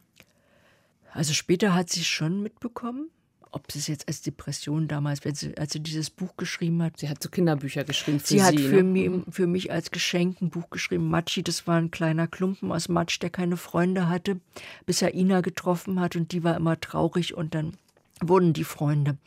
Also 1.14 1.34
später 1.34 1.74
hat 1.74 1.90
sie 1.90 2.02
es 2.02 2.08
schon 2.08 2.42
mitbekommen. 2.42 3.10
Ob 3.52 3.72
sie 3.72 3.80
es 3.80 3.88
jetzt 3.88 4.08
als 4.08 4.22
Depression 4.22 4.88
damals, 4.88 5.26
wenn 5.26 5.34
sie, 5.34 5.58
als 5.58 5.74
sie 5.74 5.80
dieses 5.80 6.12
Buch 6.12 6.38
geschrieben 6.38 6.84
hat. 6.84 7.00
Sie 7.00 7.10
hat 7.10 7.24
so 7.24 7.30
Kinderbücher 7.30 7.84
geschrieben 7.84 8.20
für 8.20 8.28
sie. 8.28 8.38
Sie 8.38 8.44
hat 8.44 8.60
für, 8.60 8.84
ne? 8.84 9.10
mich, 9.10 9.12
für 9.32 9.48
mich 9.48 9.72
als 9.72 9.90
Geschenk 9.90 10.40
ein 10.40 10.52
Buch 10.52 10.70
geschrieben. 10.70 11.10
Matschi, 11.10 11.42
das 11.42 11.66
war 11.66 11.78
ein 11.78 11.90
kleiner 11.90 12.28
Klumpen 12.28 12.72
aus 12.72 12.90
Matsch, 12.90 13.20
der 13.20 13.32
keine 13.32 13.58
Freunde 13.58 14.08
hatte, 14.08 14.40
bis 14.86 15.02
er 15.02 15.16
Ina 15.16 15.42
getroffen 15.42 16.00
hat 16.00 16.16
und 16.16 16.32
die 16.32 16.44
war 16.44 16.56
immer 16.56 16.80
traurig 16.80 17.34
und 17.34 17.56
dann 17.56 17.74
wurden 18.22 18.54
die 18.54 18.64
Freunde. 18.64 19.18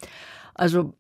Also 0.54 0.94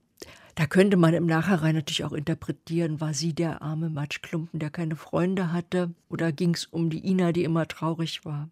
da 0.54 0.66
könnte 0.66 0.96
man 0.96 1.14
im 1.14 1.26
Nachhinein 1.26 1.76
natürlich 1.76 2.04
auch 2.04 2.12
interpretieren, 2.12 3.00
war 3.00 3.14
sie 3.14 3.32
der 3.34 3.62
arme 3.62 3.88
Matschklumpen, 3.88 4.60
der 4.60 4.70
keine 4.70 4.96
Freunde 4.96 5.52
hatte, 5.52 5.94
oder 6.10 6.32
ging 6.32 6.54
es 6.54 6.66
um 6.66 6.90
die 6.90 7.06
Ina, 7.06 7.32
die 7.32 7.44
immer 7.44 7.66
traurig 7.68 8.24
war. 8.24 8.50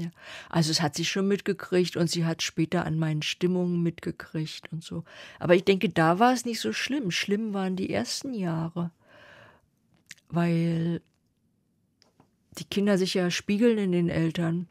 Ja. 0.00 0.10
Also 0.48 0.70
es 0.70 0.80
hat 0.80 0.94
sie 0.94 1.04
schon 1.04 1.28
mitgekriegt 1.28 1.94
und 1.96 2.08
sie 2.08 2.24
hat 2.24 2.42
später 2.42 2.86
an 2.86 2.98
meinen 2.98 3.20
Stimmungen 3.20 3.82
mitgekriegt 3.82 4.72
und 4.72 4.82
so. 4.82 5.04
Aber 5.38 5.54
ich 5.54 5.64
denke, 5.64 5.90
da 5.90 6.18
war 6.18 6.32
es 6.32 6.46
nicht 6.46 6.58
so 6.58 6.72
schlimm. 6.72 7.10
Schlimm 7.10 7.52
waren 7.52 7.76
die 7.76 7.92
ersten 7.92 8.32
Jahre, 8.32 8.92
weil 10.30 11.02
die 12.56 12.64
Kinder 12.64 12.96
sich 12.96 13.12
ja 13.12 13.30
spiegeln 13.30 13.76
in 13.76 13.92
den 13.92 14.08
Eltern. 14.08 14.68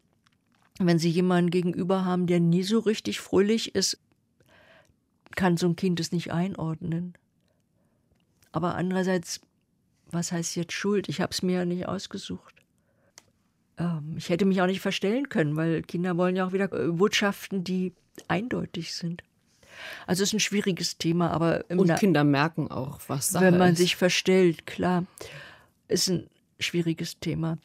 Wenn 0.79 0.97
sie 0.97 1.11
jemanden 1.11 1.51
gegenüber 1.51 2.05
haben, 2.05 2.25
der 2.25 2.39
nie 2.39 2.63
so 2.63 2.79
richtig 2.79 3.19
fröhlich 3.19 3.75
ist, 3.75 3.99
kann 5.35 5.57
so 5.57 5.67
ein 5.67 5.75
Kind 5.75 5.99
es 5.99 6.11
nicht 6.11 6.31
einordnen. 6.31 7.13
Aber 8.51 8.73
andererseits, 8.73 9.41
was 10.09 10.31
heißt 10.31 10.55
jetzt 10.55 10.73
Schuld? 10.73 11.07
Ich 11.07 11.21
habe 11.21 11.31
es 11.31 11.43
mir 11.43 11.59
ja 11.59 11.65
nicht 11.65 11.87
ausgesucht. 11.87 12.55
Ähm, 13.79 14.15
ich 14.17 14.29
hätte 14.29 14.45
mich 14.45 14.61
auch 14.61 14.67
nicht 14.67 14.81
verstellen 14.81 15.29
können, 15.29 15.55
weil 15.55 15.81
Kinder 15.81 16.17
wollen 16.17 16.35
ja 16.35 16.45
auch 16.45 16.53
wieder 16.53 16.71
äh, 16.71 16.89
Botschaften, 16.89 17.63
die 17.63 17.93
eindeutig 18.27 18.93
sind. 18.93 19.23
Also 20.05 20.23
es 20.23 20.29
ist 20.29 20.33
ein 20.33 20.39
schwieriges 20.41 20.97
Thema, 20.97 21.31
aber 21.31 21.63
und 21.69 21.95
Kinder 21.95 22.25
merken 22.25 22.69
auch, 22.69 22.99
was 23.07 23.29
Sache 23.29 23.45
Wenn 23.45 23.57
man 23.57 23.73
ist. 23.73 23.77
sich 23.77 23.95
verstellt, 23.95 24.65
klar, 24.65 25.05
ist 25.87 26.09
ein 26.09 26.29
schwieriges 26.59 27.19
Thema. 27.19 27.57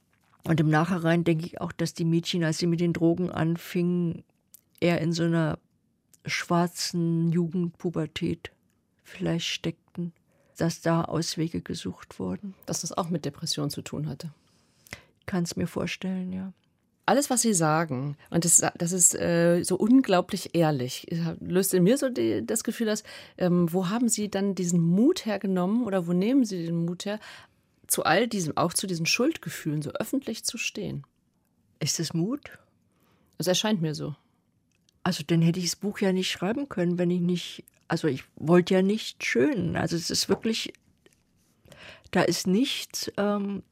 Und 0.45 0.61
im 0.61 0.69
Nachhinein 0.69 1.25
denke 1.25 1.47
ich 1.47 1.61
auch, 1.61 1.73
dass 1.73 1.95
die 1.95 2.05
Mädchen, 2.05 2.45
als 2.45 2.59
sie 2.59 2.67
mit 2.67 2.79
den 2.81 2.93
Drogen 2.93 3.31
anfingen, 3.31 4.23
eher 4.79 5.01
in 5.01 5.13
so 5.13 5.25
einer 5.25 5.59
schwarzen 6.27 7.33
Jugendpubertät 7.33 8.53
vielleicht 9.03 9.47
steckten, 9.47 10.13
dass 10.57 10.83
da 10.83 11.03
Auswege 11.03 11.63
gesucht 11.63 12.19
wurden. 12.19 12.55
Dass 12.67 12.83
das 12.83 12.93
auch 12.93 13.09
mit 13.09 13.25
Depression 13.25 13.71
zu 13.71 13.83
tun 13.83 14.09
hatte. 14.09 14.33
Kann 15.27 15.45
es 15.45 15.57
mir 15.57 15.67
vorstellen, 15.67 16.33
ja. 16.33 16.53
Alles, 17.07 17.29
was 17.29 17.43
Sie 17.43 17.53
sagen, 17.53 18.17
und 18.31 18.47
das, 18.47 18.63
das 18.79 18.93
ist 18.93 19.15
äh, 19.15 19.63
so 19.63 19.77
unglaublich 19.77 20.55
ehrlich, 20.55 21.07
löst 21.39 21.75
in 21.75 21.83
mir 21.83 21.99
so 21.99 22.09
die, 22.09 22.47
das 22.47 22.65
Gefühl 22.65 22.89
aus, 22.89 23.03
ähm, 23.37 23.71
wo 23.71 23.91
haben 23.91 24.09
Sie 24.09 24.31
dann 24.31 24.55
diesen 24.55 24.81
Mut 24.81 25.27
hergenommen 25.27 25.85
oder 25.85 26.07
wo 26.07 26.15
nehmen 26.15 26.47
Sie 26.47 26.65
den 26.65 26.87
Mut 26.87 27.05
her, 27.05 27.21
zu 27.87 28.05
all 28.05 28.27
diesem, 28.27 28.57
auch 28.57 28.73
zu 28.73 28.87
diesen 28.87 29.05
Schuldgefühlen 29.05 29.83
so 29.83 29.91
öffentlich 29.91 30.45
zu 30.45 30.57
stehen? 30.57 31.05
Ist 31.79 32.01
es 32.01 32.15
Mut? 32.15 32.59
Es 33.37 33.47
erscheint 33.47 33.83
mir 33.83 33.95
so. 33.95 34.17
Also 35.03 35.23
dann 35.27 35.43
hätte 35.43 35.59
ich 35.59 35.67
das 35.67 35.77
Buch 35.77 35.99
ja 35.99 36.13
nicht 36.13 36.31
schreiben 36.31 36.71
können, 36.71 36.99
wenn 36.99 37.11
ich 37.11 37.21
nicht, 37.21 37.65
also 37.89 38.09
ich 38.09 38.25
wollte 38.37 38.73
ja 38.73 38.81
nicht 38.81 39.25
schön. 39.25 39.77
Also 39.77 39.97
es 39.97 40.11
ist 40.11 40.31
wirklich, 40.31 40.73
da 42.11 42.23
ist 42.23 42.47
nichts 42.47 43.13
ähm, 43.19 43.63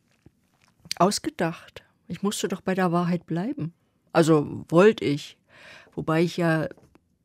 ausgedacht. 1.01 1.83
Ich 2.09 2.23
musste 2.23 2.49
doch 2.49 2.61
bei 2.61 2.75
der 2.75 2.93
Wahrheit 2.93 3.27
bleiben. 3.27 3.73
Also 4.13 4.65
wollte 4.69 5.05
ich. 5.05 5.39
Wobei 5.95 6.23
ich 6.23 6.37
ja 6.37 6.69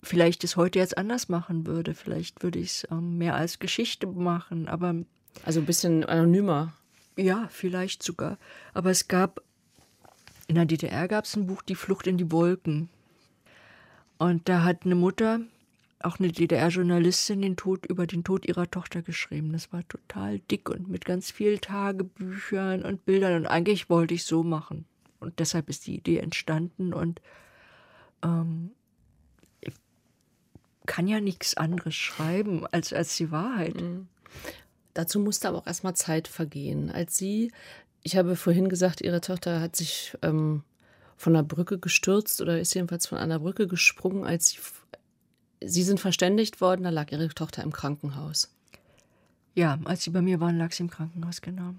vielleicht 0.04 0.44
es 0.44 0.56
heute 0.56 0.80
jetzt 0.80 0.98
anders 0.98 1.30
machen 1.30 1.66
würde. 1.68 1.94
Vielleicht 1.94 2.44
würde 2.44 2.60
ich 2.60 2.68
es 2.70 2.88
ähm, 2.92 3.18
mehr 3.18 3.36
als 3.36 3.60
Geschichte 3.60 4.08
machen, 4.08 4.68
aber. 4.68 4.96
Also 5.44 5.60
ein 5.60 5.66
bisschen 5.66 6.04
anonymer. 6.06 6.74
Ja, 7.18 7.48
vielleicht 7.50 8.04
sogar. 8.04 8.38
Aber 8.74 8.92
es 8.92 9.08
gab, 9.08 9.42
in 10.48 10.56
der 10.56 10.66
DDR 10.66 11.08
gab 11.08 11.26
es 11.26 11.36
ein 11.36 11.48
Buch, 11.48 11.62
Die 11.62 11.76
Flucht 11.76 12.08
in 12.08 12.18
die 12.18 12.32
Wolken. 12.32 12.90
Und 14.18 14.50
da 14.50 14.64
hat 14.64 14.84
eine 14.86 14.96
Mutter, 14.96 15.42
auch 16.00 16.20
eine 16.20 16.32
DDR-Journalistin, 16.32 17.42
den 17.42 17.56
Tod 17.56 17.86
über 17.86 18.06
den 18.06 18.24
Tod 18.24 18.46
ihrer 18.46 18.70
Tochter 18.70 19.02
geschrieben. 19.02 19.52
Das 19.52 19.74
war 19.74 19.88
total 19.88 20.40
dick 20.40 20.70
und 20.70 20.90
mit 20.90 21.06
ganz 21.06 21.32
vielen 21.32 21.60
Tagebüchern 21.60 22.84
und 22.84 23.06
Bildern. 23.06 23.36
Und 23.36 23.48
eigentlich 23.48 23.90
wollte 23.90 24.14
ich 24.14 24.24
so 24.26 24.44
machen. 24.44 24.86
Und 25.20 25.40
deshalb 25.40 25.70
ist 25.70 25.88
die 25.88 25.96
Idee 25.96 26.20
entstanden. 26.20 26.94
Und 26.94 27.22
ähm, 28.24 28.72
ich 29.62 29.74
kann 30.86 31.08
ja 31.08 31.20
nichts 31.20 31.58
anderes 31.58 31.96
schreiben 31.96 32.68
als, 32.68 32.94
als 32.94 33.18
die 33.18 33.32
Wahrheit. 33.32 33.82
Mhm. 33.82 34.08
Dazu 34.94 35.20
musste 35.20 35.48
aber 35.48 35.60
auch 35.60 35.68
erstmal 35.68 35.96
Zeit 35.96 36.28
vergehen. 36.28 36.92
Als 36.92 37.18
Sie, 37.18 37.52
ich 38.04 38.18
habe 38.18 38.36
vorhin 38.36 38.70
gesagt, 38.70 39.02
Ihre 39.02 39.22
Tochter 39.22 39.62
hat 39.62 39.76
sich 39.76 40.16
ähm, 40.22 40.64
von 41.18 41.34
der 41.34 41.44
Brücke 41.44 41.80
gestürzt 41.80 42.42
oder 42.42 42.60
ist 42.60 42.76
jedenfalls 42.76 43.08
von 43.08 43.18
einer 43.18 43.40
Brücke 43.40 43.68
gesprungen, 43.68 44.24
als 44.24 44.50
sie, 44.50 44.60
sie 45.64 45.84
sind 45.84 46.00
verständigt 46.00 46.62
worden, 46.62 46.84
da 46.84 46.90
lag 46.90 47.12
ihre 47.12 47.28
Tochter 47.30 47.64
im 47.64 47.72
Krankenhaus. 47.72 48.52
Ja, 49.56 49.80
als 49.86 50.04
sie 50.04 50.12
bei 50.12 50.22
mir 50.22 50.40
waren, 50.40 50.58
lag 50.58 50.72
sie 50.72 50.84
im 50.84 50.90
Krankenhaus, 50.90 51.42
genau. 51.42 51.74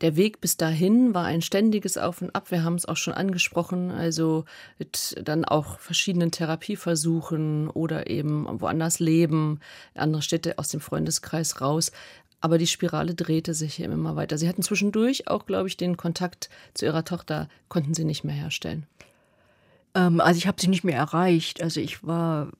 Der 0.00 0.16
Weg 0.16 0.40
bis 0.40 0.56
dahin 0.56 1.12
war 1.12 1.24
ein 1.24 1.42
ständiges 1.42 1.98
Auf 1.98 2.22
und 2.22 2.34
Ab. 2.34 2.52
Wir 2.52 2.62
haben 2.62 2.76
es 2.76 2.86
auch 2.86 2.96
schon 2.96 3.14
angesprochen, 3.14 3.90
also 3.90 4.44
mit 4.78 5.16
dann 5.24 5.44
auch 5.44 5.80
verschiedenen 5.80 6.30
Therapieversuchen 6.30 7.68
oder 7.68 8.08
eben 8.08 8.46
woanders 8.60 9.00
leben, 9.00 9.58
andere 9.94 10.22
Städte 10.22 10.58
aus 10.58 10.68
dem 10.68 10.80
Freundeskreis 10.80 11.60
raus. 11.60 11.90
Aber 12.40 12.58
die 12.58 12.68
Spirale 12.68 13.14
drehte 13.16 13.54
sich 13.54 13.80
immer 13.80 14.14
weiter. 14.14 14.38
Sie 14.38 14.48
hatten 14.48 14.62
zwischendurch 14.62 15.26
auch, 15.26 15.46
glaube 15.46 15.66
ich, 15.66 15.76
den 15.76 15.96
Kontakt 15.96 16.48
zu 16.74 16.84
ihrer 16.86 17.04
Tochter, 17.04 17.48
konnten 17.68 17.94
sie 17.94 18.04
nicht 18.04 18.22
mehr 18.22 18.36
herstellen. 18.36 18.86
Ähm, 19.94 20.20
also 20.20 20.38
ich 20.38 20.46
habe 20.46 20.60
sie 20.60 20.68
nicht 20.68 20.84
mehr 20.84 20.96
erreicht. 20.96 21.60
Also 21.60 21.80
ich 21.80 22.06
war, 22.06 22.52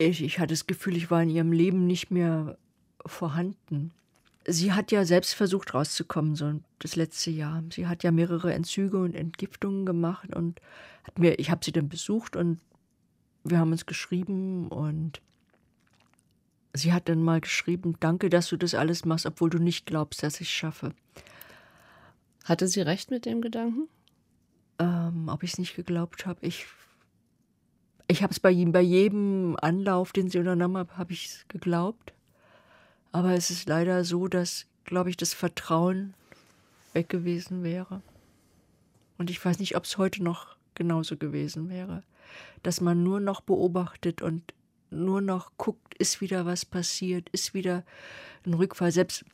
ich, 0.00 0.22
ich 0.22 0.38
hatte 0.38 0.54
das 0.54 0.66
Gefühl, 0.66 0.96
ich 0.96 1.10
war 1.10 1.22
in 1.22 1.30
ihrem 1.30 1.52
Leben 1.52 1.86
nicht 1.86 2.10
mehr 2.10 2.56
vorhanden. 3.06 3.92
Sie 4.46 4.72
hat 4.72 4.90
ja 4.90 5.04
selbst 5.04 5.34
versucht 5.34 5.74
rauszukommen, 5.74 6.34
so 6.34 6.60
das 6.78 6.96
letzte 6.96 7.30
Jahr. 7.30 7.62
Sie 7.70 7.86
hat 7.86 8.02
ja 8.02 8.10
mehrere 8.10 8.52
Entzüge 8.54 8.98
und 8.98 9.14
Entgiftungen 9.14 9.84
gemacht 9.84 10.34
und 10.34 10.60
hat 11.04 11.18
mir, 11.18 11.38
ich 11.38 11.50
habe 11.50 11.64
sie 11.64 11.72
dann 11.72 11.88
besucht 11.88 12.36
und 12.36 12.60
wir 13.44 13.58
haben 13.58 13.72
uns 13.72 13.86
geschrieben 13.86 14.68
und 14.68 15.20
Sie 16.72 16.92
hat 16.92 17.08
dann 17.08 17.22
mal 17.22 17.40
geschrieben, 17.40 17.96
danke, 17.98 18.30
dass 18.30 18.48
du 18.48 18.56
das 18.56 18.74
alles 18.74 19.04
machst, 19.04 19.26
obwohl 19.26 19.50
du 19.50 19.58
nicht 19.58 19.86
glaubst, 19.86 20.22
dass 20.22 20.40
ich 20.40 20.48
es 20.48 20.52
schaffe. 20.52 20.94
Hatte 22.44 22.68
sie 22.68 22.80
recht 22.80 23.10
mit 23.10 23.26
dem 23.26 23.40
Gedanken? 23.40 23.88
Ähm, 24.78 25.28
ob 25.28 25.42
ich 25.42 25.52
es 25.52 25.58
nicht 25.58 25.74
geglaubt 25.74 26.26
habe, 26.26 26.38
ich, 26.46 26.66
ich 28.10 28.22
habe 28.22 28.32
es 28.32 28.40
bei, 28.40 28.52
bei 28.66 28.80
jedem 28.80 29.56
Anlauf, 29.60 30.12
den 30.12 30.28
sie 30.28 30.38
unternommen 30.38 30.78
hat, 30.78 30.98
habe 30.98 31.12
ich 31.12 31.26
es 31.26 31.44
geglaubt. 31.48 32.12
Aber 33.12 33.34
es 33.34 33.50
ist 33.50 33.68
leider 33.68 34.04
so, 34.04 34.28
dass, 34.28 34.66
glaube 34.84 35.10
ich, 35.10 35.16
das 35.16 35.32
Vertrauen 35.32 36.14
weg 36.92 37.08
gewesen 37.08 37.62
wäre. 37.62 38.02
Und 39.18 39.30
ich 39.30 39.44
weiß 39.44 39.58
nicht, 39.58 39.76
ob 39.76 39.84
es 39.84 39.98
heute 39.98 40.22
noch 40.22 40.56
genauso 40.74 41.16
gewesen 41.16 41.68
wäre. 41.68 42.02
Dass 42.62 42.80
man 42.80 43.02
nur 43.02 43.20
noch 43.20 43.40
beobachtet 43.40 44.22
und 44.22 44.54
nur 44.90 45.20
noch 45.20 45.52
guckt, 45.56 45.94
ist 45.94 46.20
wieder 46.20 46.46
was 46.46 46.64
passiert, 46.64 47.28
ist 47.30 47.54
wieder 47.54 47.84
ein 48.44 48.54
Rückfall. 48.54 48.90
Selbst 48.90 49.24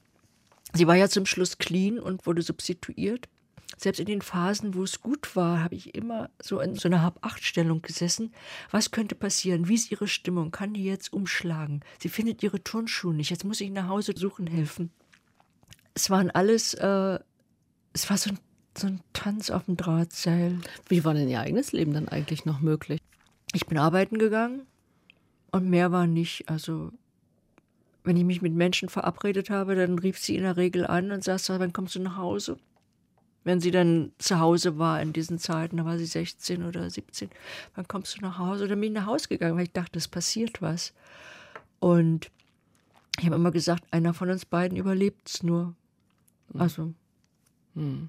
sie 0.75 0.87
war 0.87 0.97
ja 0.97 1.09
zum 1.09 1.25
Schluss 1.25 1.59
clean 1.59 1.99
und 1.99 2.27
wurde 2.27 2.43
substituiert. 2.43 3.29
Selbst 3.77 3.99
in 4.01 4.07
den 4.07 4.23
Phasen, 4.23 4.75
wo 4.75 4.83
es 4.85 5.01
gut 5.03 5.37
war, 5.37 5.63
habe 5.63 5.75
ich 5.75 5.95
immer 5.95 6.31
so 6.43 6.61
in 6.61 6.77
so 6.77 6.89
einer 6.89 7.03
Hab-Acht-Stellung 7.03 7.83
gesessen. 7.83 8.33
Was 8.71 8.91
könnte 8.91 9.15
passieren? 9.15 9.69
Wie 9.69 9.75
ist 9.75 9.91
ihre 9.91 10.09
Stimmung? 10.09 10.51
Kann 10.51 10.73
die 10.73 10.85
jetzt 10.85 11.13
umschlagen? 11.13 11.83
Sie 12.01 12.09
findet 12.09 12.43
ihre 12.43 12.63
Turnschuhe 12.63 13.13
nicht. 13.13 13.31
Jetzt 13.31 13.45
muss 13.45 13.61
ich 13.61 13.71
nach 13.71 13.89
Hause 13.89 14.15
suchen 14.17 14.47
helfen. 14.47 14.91
es 15.95 16.09
waren 16.09 16.31
alles, 16.31 16.75
äh, 16.75 17.19
es 17.93 18.09
war 18.09 18.17
so 18.17 18.31
ein, 18.31 18.39
so 18.77 18.87
ein 18.87 19.01
Tanz 19.13 19.51
auf 19.51 19.65
dem 19.65 19.77
Drahtseil. 19.77 20.59
Wie 20.89 21.05
war 21.05 21.15
denn 21.15 21.29
Ihr 21.29 21.41
eigenes 21.41 21.73
Leben 21.73 21.93
dann 21.93 22.09
eigentlich 22.09 22.47
noch 22.47 22.61
möglich? 22.61 23.01
Ich 23.53 23.67
bin 23.67 23.79
arbeiten 23.79 24.19
gegangen 24.19 24.67
und 25.51 25.69
mehr 25.69 25.93
war 25.93 26.07
nicht. 26.07 26.49
Also 26.49 26.93
wenn 28.05 28.17
ich 28.17 28.25
mich 28.25 28.41
mit 28.41 28.55
Menschen 28.55 28.89
verabredet 28.89 29.51
habe, 29.51 29.75
dann 29.75 29.99
rief 29.99 30.19
sie 30.19 30.37
in 30.37 30.45
der 30.45 30.57
Regel 30.57 30.87
an 30.87 31.11
und 31.11 31.25
sagte, 31.25 31.59
wann 31.59 31.73
kommst 31.73 31.95
du 31.95 32.01
nach 32.01 32.17
Hause? 32.17 32.59
Wenn 33.47 33.61
sie 33.61 33.71
dann 33.71 34.11
zu 34.19 34.41
Hause 34.41 34.77
war 34.77 35.01
in 35.01 35.13
diesen 35.13 35.39
Zeiten, 35.39 35.77
da 35.77 35.85
war 35.85 35.99
sie 35.99 36.07
16 36.07 36.65
oder 36.65 36.91
17, 36.91 37.31
wann 37.77 37.87
kommst 37.87 38.17
du 38.17 38.23
nach 38.23 38.39
Hause? 38.39 38.65
Oder 38.65 38.75
bin 38.75 38.83
ich 38.83 38.91
nach 38.91 39.07
Hause 39.07 39.29
gegangen, 39.29 39.57
weil 39.57 39.67
ich 39.67 39.73
dachte, 39.73 40.01
es 40.01 40.09
passiert 40.09 40.61
was. 40.63 40.93
Und 41.79 42.33
ich 43.21 43.25
habe 43.25 43.37
immer 43.37 43.53
gesagt, 43.53 43.85
einer 43.93 44.15
von 44.15 44.31
uns 44.31 44.47
beiden 44.47 44.77
überlebt 44.77 45.29
es 45.29 45.45
nur. 45.45 45.77
Hm. 46.51 46.61
Also. 46.61 46.93
Hm. 47.77 48.09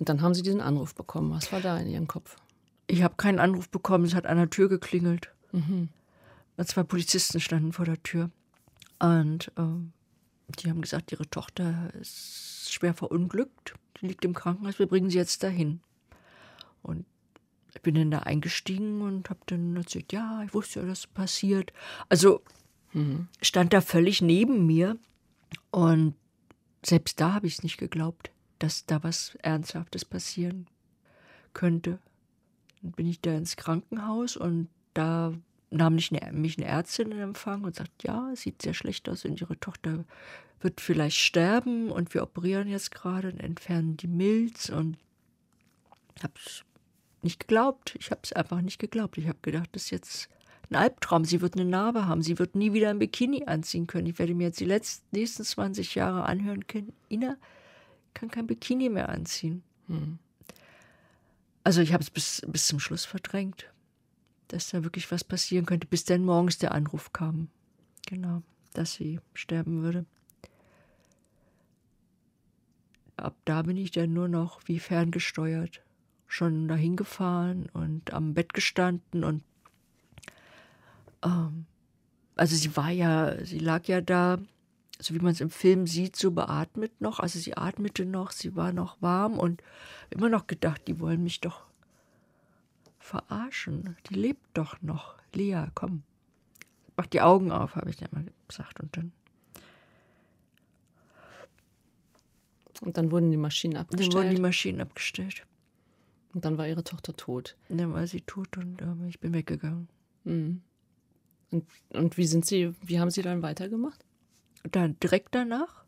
Und 0.00 0.08
dann 0.08 0.20
haben 0.22 0.34
Sie 0.34 0.42
diesen 0.42 0.60
Anruf 0.60 0.96
bekommen. 0.96 1.30
Was 1.30 1.52
war 1.52 1.60
da 1.60 1.78
in 1.78 1.86
Ihrem 1.86 2.08
Kopf? 2.08 2.34
Ich 2.88 3.04
habe 3.04 3.14
keinen 3.14 3.38
Anruf 3.38 3.68
bekommen. 3.68 4.06
Es 4.06 4.16
hat 4.16 4.26
an 4.26 4.38
der 4.38 4.50
Tür 4.50 4.68
geklingelt. 4.68 5.30
Mhm. 5.52 5.88
Zwei 6.64 6.82
Polizisten 6.82 7.38
standen 7.38 7.72
vor 7.72 7.84
der 7.84 8.02
Tür. 8.02 8.28
Und 8.98 9.52
äh, 9.56 9.62
die 10.58 10.68
haben 10.68 10.82
gesagt, 10.82 11.12
ihre 11.12 11.30
Tochter 11.30 11.94
ist 11.94 12.53
schwer 12.74 12.94
verunglückt. 12.94 13.74
Die 14.00 14.08
liegt 14.08 14.24
im 14.24 14.34
Krankenhaus. 14.34 14.78
Wir 14.78 14.86
bringen 14.86 15.10
sie 15.10 15.18
jetzt 15.18 15.42
dahin. 15.42 15.80
Und 16.82 17.06
ich 17.74 17.82
bin 17.82 17.94
dann 17.94 18.10
da 18.10 18.20
eingestiegen 18.20 19.02
und 19.02 19.30
habe 19.30 19.40
dann 19.46 19.76
erzählt, 19.76 20.12
ja, 20.12 20.42
ich 20.44 20.54
wusste 20.54 20.80
ja, 20.80 20.86
dass 20.86 21.06
passiert. 21.06 21.72
Also 22.08 22.42
mhm. 22.92 23.28
stand 23.40 23.72
da 23.72 23.80
völlig 23.80 24.22
neben 24.22 24.66
mir. 24.66 24.98
Und 25.70 26.14
selbst 26.84 27.20
da 27.20 27.34
habe 27.34 27.46
ich 27.46 27.54
es 27.54 27.62
nicht 27.62 27.78
geglaubt, 27.78 28.30
dass 28.58 28.86
da 28.86 29.02
was 29.02 29.36
Ernsthaftes 29.42 30.04
passieren 30.04 30.66
könnte. 31.52 31.98
Dann 32.82 32.92
bin 32.92 33.06
ich 33.06 33.20
da 33.20 33.34
ins 33.34 33.56
Krankenhaus 33.56 34.36
und 34.36 34.68
da 34.92 35.32
nahm 35.70 35.96
mich 35.96 36.12
eine, 36.12 36.32
mich 36.32 36.58
eine 36.58 36.66
Ärztin 36.66 37.12
in 37.12 37.20
Empfang 37.20 37.64
und 37.64 37.74
sagt, 37.74 38.02
ja, 38.02 38.30
es 38.32 38.42
sieht 38.42 38.62
sehr 38.62 38.74
schlecht 38.74 39.08
aus 39.08 39.24
und 39.24 39.40
ihre 39.40 39.58
Tochter 39.58 40.04
wird 40.60 40.80
vielleicht 40.80 41.18
sterben 41.18 41.90
und 41.90 42.14
wir 42.14 42.22
operieren 42.22 42.68
jetzt 42.68 42.90
gerade 42.90 43.28
und 43.28 43.40
entfernen 43.40 43.96
die 43.96 44.06
Milz 44.06 44.68
und 44.70 44.96
ich 46.16 46.22
habe 46.22 46.34
es 46.44 46.64
nicht 47.22 47.40
geglaubt. 47.40 47.96
Ich 47.98 48.10
habe 48.10 48.20
es 48.22 48.32
einfach 48.32 48.60
nicht 48.60 48.78
geglaubt. 48.78 49.18
Ich 49.18 49.26
habe 49.26 49.38
gedacht, 49.42 49.70
das 49.72 49.84
ist 49.84 49.90
jetzt 49.90 50.28
ein 50.70 50.76
Albtraum. 50.76 51.24
Sie 51.24 51.40
wird 51.40 51.54
eine 51.54 51.64
Narbe 51.64 52.06
haben. 52.06 52.22
Sie 52.22 52.38
wird 52.38 52.54
nie 52.54 52.72
wieder 52.72 52.90
ein 52.90 52.98
Bikini 52.98 53.44
anziehen 53.46 53.86
können. 53.86 54.06
Ich 54.06 54.18
werde 54.18 54.34
mir 54.34 54.44
jetzt 54.44 54.60
die 54.60 54.64
letzten, 54.64 55.04
nächsten 55.10 55.44
20 55.44 55.94
Jahre 55.94 56.24
anhören 56.24 56.66
können. 56.66 56.92
Ina 57.10 57.36
kann 58.12 58.30
kein 58.30 58.46
Bikini 58.46 58.88
mehr 58.88 59.08
anziehen. 59.08 59.62
Hm. 59.88 60.18
Also 61.64 61.80
ich 61.80 61.92
habe 61.92 62.02
es 62.02 62.10
bis, 62.10 62.42
bis 62.46 62.66
zum 62.66 62.78
Schluss 62.78 63.04
verdrängt 63.04 63.73
dass 64.48 64.70
da 64.70 64.84
wirklich 64.84 65.10
was 65.10 65.24
passieren 65.24 65.66
könnte, 65.66 65.86
bis 65.86 66.04
dann 66.04 66.24
morgens 66.24 66.58
der 66.58 66.72
Anruf 66.72 67.12
kam. 67.12 67.48
Genau, 68.06 68.42
dass 68.72 68.94
sie 68.94 69.20
sterben 69.32 69.82
würde. 69.82 70.04
Ab 73.16 73.36
da 73.44 73.62
bin 73.62 73.76
ich 73.76 73.90
dann 73.92 74.12
nur 74.12 74.28
noch 74.28 74.60
wie 74.66 74.80
ferngesteuert, 74.80 75.82
schon 76.26 76.68
dahin 76.68 76.96
gefahren 76.96 77.68
und 77.72 78.12
am 78.12 78.34
Bett 78.34 78.52
gestanden 78.52 79.24
und 79.24 79.42
ähm, 81.24 81.66
also 82.36 82.56
sie 82.56 82.76
war 82.76 82.90
ja, 82.90 83.44
sie 83.44 83.58
lag 83.58 83.86
ja 83.86 84.00
da, 84.00 84.38
so 84.98 85.14
wie 85.14 85.20
man 85.20 85.32
es 85.32 85.40
im 85.40 85.50
Film 85.50 85.86
sieht, 85.86 86.16
so 86.16 86.30
beatmet 86.30 87.00
noch. 87.00 87.20
Also 87.20 87.38
sie 87.38 87.56
atmete 87.56 88.04
noch, 88.04 88.32
sie 88.32 88.56
war 88.56 88.72
noch 88.72 89.00
warm 89.00 89.38
und 89.38 89.62
immer 90.10 90.28
noch 90.28 90.46
gedacht, 90.46 90.82
die 90.86 91.00
wollen 91.00 91.22
mich 91.22 91.40
doch 91.40 91.62
verarschen. 93.04 93.96
Die 94.08 94.14
lebt 94.14 94.44
doch 94.54 94.80
noch. 94.80 95.16
Lea, 95.34 95.66
komm. 95.74 96.02
Mach 96.96 97.06
die 97.06 97.20
Augen 97.20 97.52
auf, 97.52 97.76
habe 97.76 97.90
ich 97.90 97.96
dir 97.96 98.08
mal 98.10 98.24
gesagt. 98.48 98.80
Und 98.80 98.96
dann. 98.96 99.12
Und 102.80 102.96
dann 102.96 103.10
wurden 103.10 103.30
die 103.30 103.36
Maschinen 103.36 103.76
abgestellt. 103.76 104.14
Dann 104.14 104.22
wurden 104.22 104.34
die 104.34 104.40
Maschinen 104.40 104.80
abgestellt. 104.80 105.46
Und 106.32 106.44
dann 106.44 106.56
war 106.56 106.66
ihre 106.66 106.82
Tochter 106.82 107.14
tot. 107.14 107.56
Und 107.68 107.78
dann 107.78 107.92
war 107.92 108.06
sie 108.06 108.22
tot 108.22 108.56
und 108.56 108.80
äh, 108.80 109.08
ich 109.08 109.20
bin 109.20 109.34
weggegangen. 109.34 109.88
Mhm. 110.24 110.62
Und, 111.50 111.66
und 111.90 112.16
wie 112.16 112.26
sind 112.26 112.46
Sie, 112.46 112.74
wie 112.82 112.98
haben 112.98 113.10
Sie 113.10 113.22
dann 113.22 113.42
weitergemacht? 113.42 114.04
Dann 114.64 114.98
direkt 114.98 115.34
danach 115.34 115.84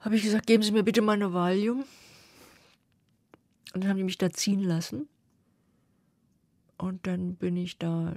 habe 0.00 0.16
ich 0.16 0.22
gesagt, 0.22 0.46
geben 0.46 0.62
Sie 0.62 0.72
mir 0.72 0.82
bitte 0.82 1.02
meine 1.02 1.32
Valium. 1.32 1.84
Und 3.74 3.84
dann 3.84 3.90
haben 3.90 3.98
die 3.98 4.04
mich 4.04 4.18
da 4.18 4.30
ziehen 4.30 4.62
lassen. 4.62 5.08
Und 6.78 7.06
dann 7.06 7.36
bin 7.36 7.56
ich 7.56 7.78
da 7.78 8.14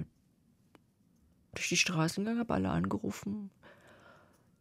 durch 1.54 1.68
die 1.68 1.76
Straßen 1.76 2.24
gegangen, 2.24 2.40
habe 2.40 2.54
alle 2.54 2.70
angerufen. 2.70 3.50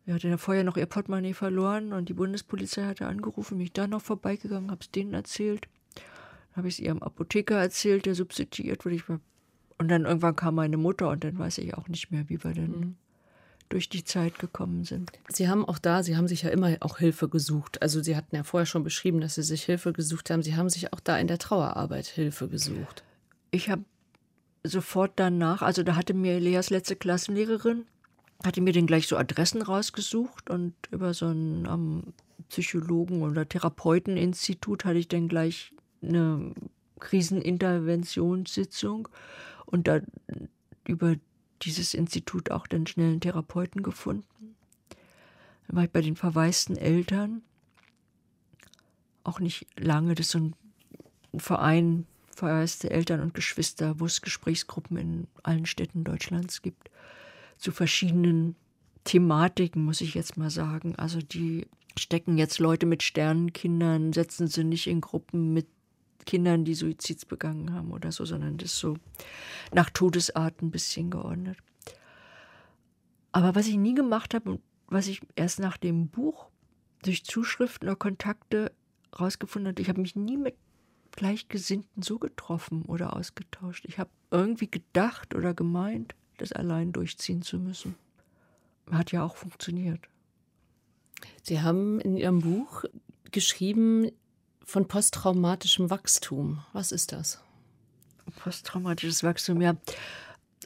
Wir 0.05 0.15
hatten 0.15 0.29
ja 0.29 0.37
vorher 0.37 0.63
noch 0.63 0.77
ihr 0.77 0.85
Portemonnaie 0.85 1.33
verloren 1.33 1.93
und 1.93 2.09
die 2.09 2.13
Bundespolizei 2.13 2.85
hatte 2.85 3.05
angerufen, 3.05 3.57
mich 3.57 3.73
da 3.73 3.87
noch 3.87 4.01
vorbeigegangen, 4.01 4.71
habe 4.71 4.81
es 4.81 4.89
denen 4.89 5.13
erzählt. 5.13 5.67
Dann 5.95 6.57
habe 6.57 6.67
ich 6.67 6.75
es 6.75 6.79
ihrem 6.79 7.03
Apotheker 7.03 7.57
erzählt, 7.57 8.05
der 8.05 8.15
substituiert 8.15 8.85
wurde. 8.85 9.19
Und 9.77 9.87
dann 9.87 10.05
irgendwann 10.05 10.35
kam 10.35 10.55
meine 10.55 10.77
Mutter 10.77 11.09
und 11.09 11.23
dann 11.23 11.37
weiß 11.37 11.59
ich 11.59 11.75
auch 11.75 11.87
nicht 11.87 12.11
mehr, 12.11 12.27
wie 12.27 12.43
wir 12.43 12.53
denn 12.53 12.71
mhm. 12.71 12.95
durch 13.69 13.87
die 13.87 14.03
Zeit 14.03 14.39
gekommen 14.39 14.83
sind. 14.83 15.11
Sie 15.27 15.47
haben 15.47 15.63
auch 15.63 15.77
da, 15.77 16.01
Sie 16.01 16.17
haben 16.17 16.27
sich 16.27 16.41
ja 16.41 16.49
immer 16.49 16.75
auch 16.79 16.97
Hilfe 16.97 17.29
gesucht. 17.29 17.81
Also 17.81 18.01
Sie 18.01 18.15
hatten 18.15 18.35
ja 18.35 18.43
vorher 18.43 18.65
schon 18.65 18.83
beschrieben, 18.83 19.21
dass 19.21 19.35
Sie 19.35 19.43
sich 19.43 19.63
Hilfe 19.63 19.93
gesucht 19.93 20.31
haben. 20.31 20.41
Sie 20.41 20.55
haben 20.55 20.69
sich 20.69 20.91
auch 20.91 20.99
da 21.01 21.19
in 21.19 21.27
der 21.27 21.37
Trauerarbeit 21.37 22.07
Hilfe 22.07 22.49
gesucht 22.49 23.03
ich 23.51 23.69
habe 23.69 23.83
sofort 24.63 25.13
danach, 25.15 25.61
also 25.61 25.83
da 25.83 25.95
hatte 25.95 26.13
mir 26.13 26.39
Leas 26.39 26.69
letzte 26.69 26.95
Klassenlehrerin, 26.95 27.85
hatte 28.43 28.61
mir 28.61 28.73
dann 28.73 28.87
gleich 28.87 29.07
so 29.07 29.17
Adressen 29.17 29.61
rausgesucht 29.61 30.49
und 30.49 30.73
über 30.91 31.13
so 31.13 31.27
ein 31.27 31.67
um, 31.67 32.13
Psychologen- 32.49 33.21
oder 33.21 33.47
Therapeuteninstitut 33.47 34.85
hatte 34.85 34.97
ich 34.97 35.07
dann 35.07 35.27
gleich 35.27 35.71
eine 36.01 36.53
Kriseninterventionssitzung 36.99 39.07
und 39.65 39.87
da 39.87 39.99
über 40.85 41.15
dieses 41.61 41.93
Institut 41.93 42.49
auch 42.51 42.67
dann 42.67 42.87
schnell 42.87 43.11
einen 43.11 43.21
Therapeuten 43.21 43.83
gefunden. 43.83 44.55
Dann 45.67 45.77
war 45.77 45.83
ich 45.83 45.91
bei 45.91 46.01
den 46.01 46.15
verwaisten 46.15 46.77
Eltern. 46.77 47.43
Auch 49.23 49.39
nicht 49.39 49.67
lange, 49.77 50.15
das 50.15 50.25
ist 50.27 50.31
so 50.31 50.39
ein 50.39 50.55
Verein, 51.37 52.07
verwaiste 52.39 52.89
Eltern 52.89 53.21
und 53.21 53.33
Geschwister, 53.33 53.99
wo 53.99 54.05
es 54.05 54.21
Gesprächsgruppen 54.21 54.97
in 54.97 55.27
allen 55.43 55.65
Städten 55.65 56.03
Deutschlands 56.03 56.61
gibt, 56.61 56.89
zu 57.57 57.71
verschiedenen 57.71 58.55
Thematiken, 59.03 59.83
muss 59.83 60.01
ich 60.01 60.13
jetzt 60.13 60.37
mal 60.37 60.49
sagen. 60.49 60.95
Also 60.95 61.19
die 61.19 61.67
stecken 61.97 62.37
jetzt 62.37 62.59
Leute 62.59 62.85
mit 62.85 63.03
Sternenkindern, 63.03 64.13
setzen 64.13 64.47
sie 64.47 64.63
nicht 64.63 64.87
in 64.87 65.01
Gruppen 65.01 65.53
mit 65.53 65.67
Kindern, 66.25 66.65
die 66.65 66.75
Suizids 66.75 67.25
begangen 67.25 67.73
haben 67.73 67.91
oder 67.91 68.11
so, 68.11 68.25
sondern 68.25 68.57
das 68.57 68.77
so 68.77 68.97
nach 69.73 69.89
Todesarten 69.89 70.67
ein 70.67 70.71
bisschen 70.71 71.09
geordnet. 71.09 71.57
Aber 73.31 73.55
was 73.55 73.67
ich 73.67 73.77
nie 73.77 73.95
gemacht 73.95 74.33
habe 74.33 74.51
und 74.51 74.61
was 74.87 75.07
ich 75.07 75.21
erst 75.35 75.59
nach 75.59 75.77
dem 75.77 76.07
Buch 76.07 76.47
durch 77.03 77.25
Zuschriften 77.25 77.87
oder 77.87 77.95
Kontakte 77.95 78.71
rausgefunden 79.19 79.69
habe, 79.69 79.81
ich 79.81 79.89
habe 79.89 80.01
mich 80.01 80.15
nie 80.15 80.37
mit 80.37 80.55
Gleichgesinnten 81.19 82.01
so 82.01 82.17
getroffen 82.17 82.83
oder 82.83 83.13
ausgetauscht. 83.13 83.83
Ich 83.85 83.99
habe 83.99 84.09
irgendwie 84.31 84.71
gedacht 84.71 85.35
oder 85.35 85.53
gemeint, 85.53 86.15
das 86.37 86.53
allein 86.53 86.93
durchziehen 86.93 87.41
zu 87.41 87.59
müssen. 87.59 87.95
Hat 88.89 89.11
ja 89.11 89.25
auch 89.25 89.35
funktioniert. 89.35 90.07
Sie 91.43 91.61
haben 91.61 91.99
in 91.99 92.15
Ihrem 92.15 92.39
Buch 92.39 92.85
geschrieben 93.31 94.09
von 94.63 94.87
posttraumatischem 94.87 95.89
Wachstum. 95.89 96.63
Was 96.71 96.93
ist 96.93 97.11
das? 97.11 97.43
Posttraumatisches 98.37 99.21
Wachstum, 99.21 99.59
ja. 99.59 99.75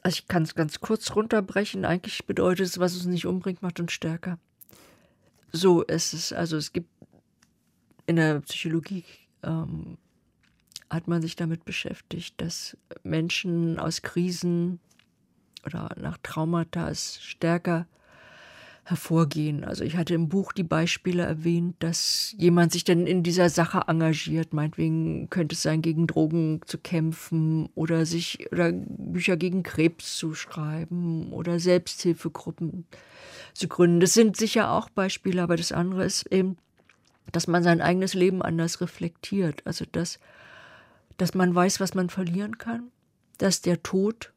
Also 0.03 0.19
ich 0.19 0.27
kann 0.27 0.43
es 0.43 0.53
ganz 0.53 0.81
kurz 0.81 1.15
runterbrechen. 1.15 1.83
Eigentlich 1.83 2.27
bedeutet 2.27 2.67
es, 2.67 2.77
was 2.77 2.93
uns 2.95 3.05
nicht 3.05 3.25
umbringt, 3.25 3.63
macht 3.63 3.79
uns 3.79 3.91
stärker. 3.91 4.37
So 5.51 5.81
ist 5.81 6.13
es. 6.13 6.31
Also 6.31 6.57
es 6.57 6.73
gibt 6.73 6.89
in 8.05 8.17
der 8.17 8.41
Psychologie 8.41 9.03
ähm, 9.41 9.97
hat 10.89 11.07
man 11.07 11.21
sich 11.21 11.35
damit 11.35 11.65
beschäftigt, 11.65 12.39
dass 12.41 12.77
Menschen 13.03 13.79
aus 13.79 14.01
Krisen 14.01 14.79
oder 15.65 15.95
nach 15.99 16.17
Traumata 16.21 16.93
stärker 16.93 17.87
hervorgehen. 18.85 19.63
Also 19.63 19.85
ich 19.85 19.95
hatte 19.95 20.13
im 20.13 20.27
Buch 20.27 20.51
die 20.51 20.63
Beispiele 20.63 21.23
erwähnt, 21.23 21.75
dass 21.79 22.35
jemand 22.37 22.73
sich 22.73 22.83
dann 22.83 23.07
in 23.07 23.23
dieser 23.23 23.49
Sache 23.49 23.83
engagiert. 23.87 24.53
Meinetwegen 24.53 25.29
könnte 25.29 25.55
es 25.55 25.61
sein, 25.61 25.81
gegen 25.81 26.05
Drogen 26.05 26.59
zu 26.65 26.77
kämpfen 26.77 27.69
oder 27.75 28.05
sich 28.05 28.51
oder 28.51 28.73
Bücher 28.73 29.37
gegen 29.37 29.63
Krebs 29.63 30.17
zu 30.17 30.35
schreiben 30.35 31.31
oder 31.31 31.59
Selbsthilfegruppen 31.59 32.85
zu 33.53 33.69
gründen. 33.69 34.01
Das 34.01 34.13
sind 34.13 34.35
sicher 34.35 34.71
auch 34.71 34.89
Beispiele, 34.89 35.41
aber 35.41 35.55
das 35.55 35.71
andere 35.71 36.03
ist 36.03 36.25
eben, 36.29 36.57
dass 37.31 37.47
man 37.47 37.63
sein 37.63 37.79
eigenes 37.79 38.13
Leben 38.13 38.41
anders 38.41 38.81
reflektiert. 38.81 39.61
Also 39.65 39.85
dass, 39.89 40.19
dass 41.23 41.33
man 41.33 41.55
weiß, 41.55 41.79
was 41.79 41.93
man 41.93 42.09
verlieren 42.09 42.57
kann, 42.57 42.91
dass 43.37 43.61
der 43.61 43.81
Tod 43.81 44.33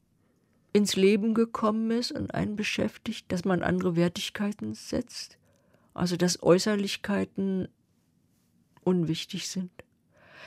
ins 0.72 0.94
Leben 0.94 1.35
gekommen 1.35 1.90
ist 1.90 2.12
und 2.12 2.33
einen 2.33 2.55
beschäftigt, 2.55 3.33
dass 3.33 3.44
man 3.44 3.64
andere 3.64 3.96
Wertigkeiten 3.96 4.72
setzt. 4.75 5.37
Also 5.94 6.16
dass 6.16 6.44
Äußerlichkeiten 6.44 7.66
unwichtig 8.85 9.49
sind. 9.49 9.72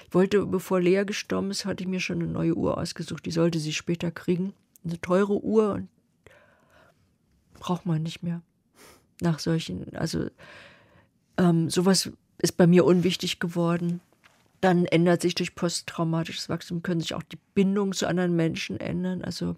Ich 0.08 0.13
wollte, 0.13 0.45
bevor 0.45 0.80
Lea 0.80 1.04
gestorben 1.04 1.52
ist, 1.52 1.65
hatte 1.65 1.84
ich 1.84 1.89
mir 1.89 1.99
schon 1.99 2.21
eine 2.21 2.32
neue 2.32 2.56
Uhr 2.56 2.78
ausgesucht. 2.78 3.25
Die 3.25 3.32
sollte 3.32 3.60
sie 3.60 3.73
später 3.73 4.10
kriegen. 4.10 4.54
Eine 4.86 5.02
teure 5.02 5.43
Uhr 5.43 5.73
und 5.73 5.89
braucht 7.56 7.86
man 7.86 8.02
nicht 8.02 8.23
mehr. 8.23 8.41
Nach 9.19 9.39
solchen, 9.39 9.93
also 9.93 10.30
ähm, 11.36 11.69
sowas 11.69 12.10
ist 12.38 12.56
bei 12.56 12.65
mir 12.65 12.86
unwichtig 12.86 13.41
geworden. 13.41 13.99
Dann 14.61 14.85
ändert 14.85 15.21
sich 15.21 15.35
durch 15.35 15.55
posttraumatisches 15.55 16.49
Wachstum, 16.49 16.83
können 16.83 17.01
sich 17.01 17.13
auch 17.13 17.23
die 17.23 17.39
Bindungen 17.53 17.93
zu 17.93 18.07
anderen 18.07 18.35
Menschen 18.35 18.79
ändern. 18.79 19.21
Also 19.21 19.55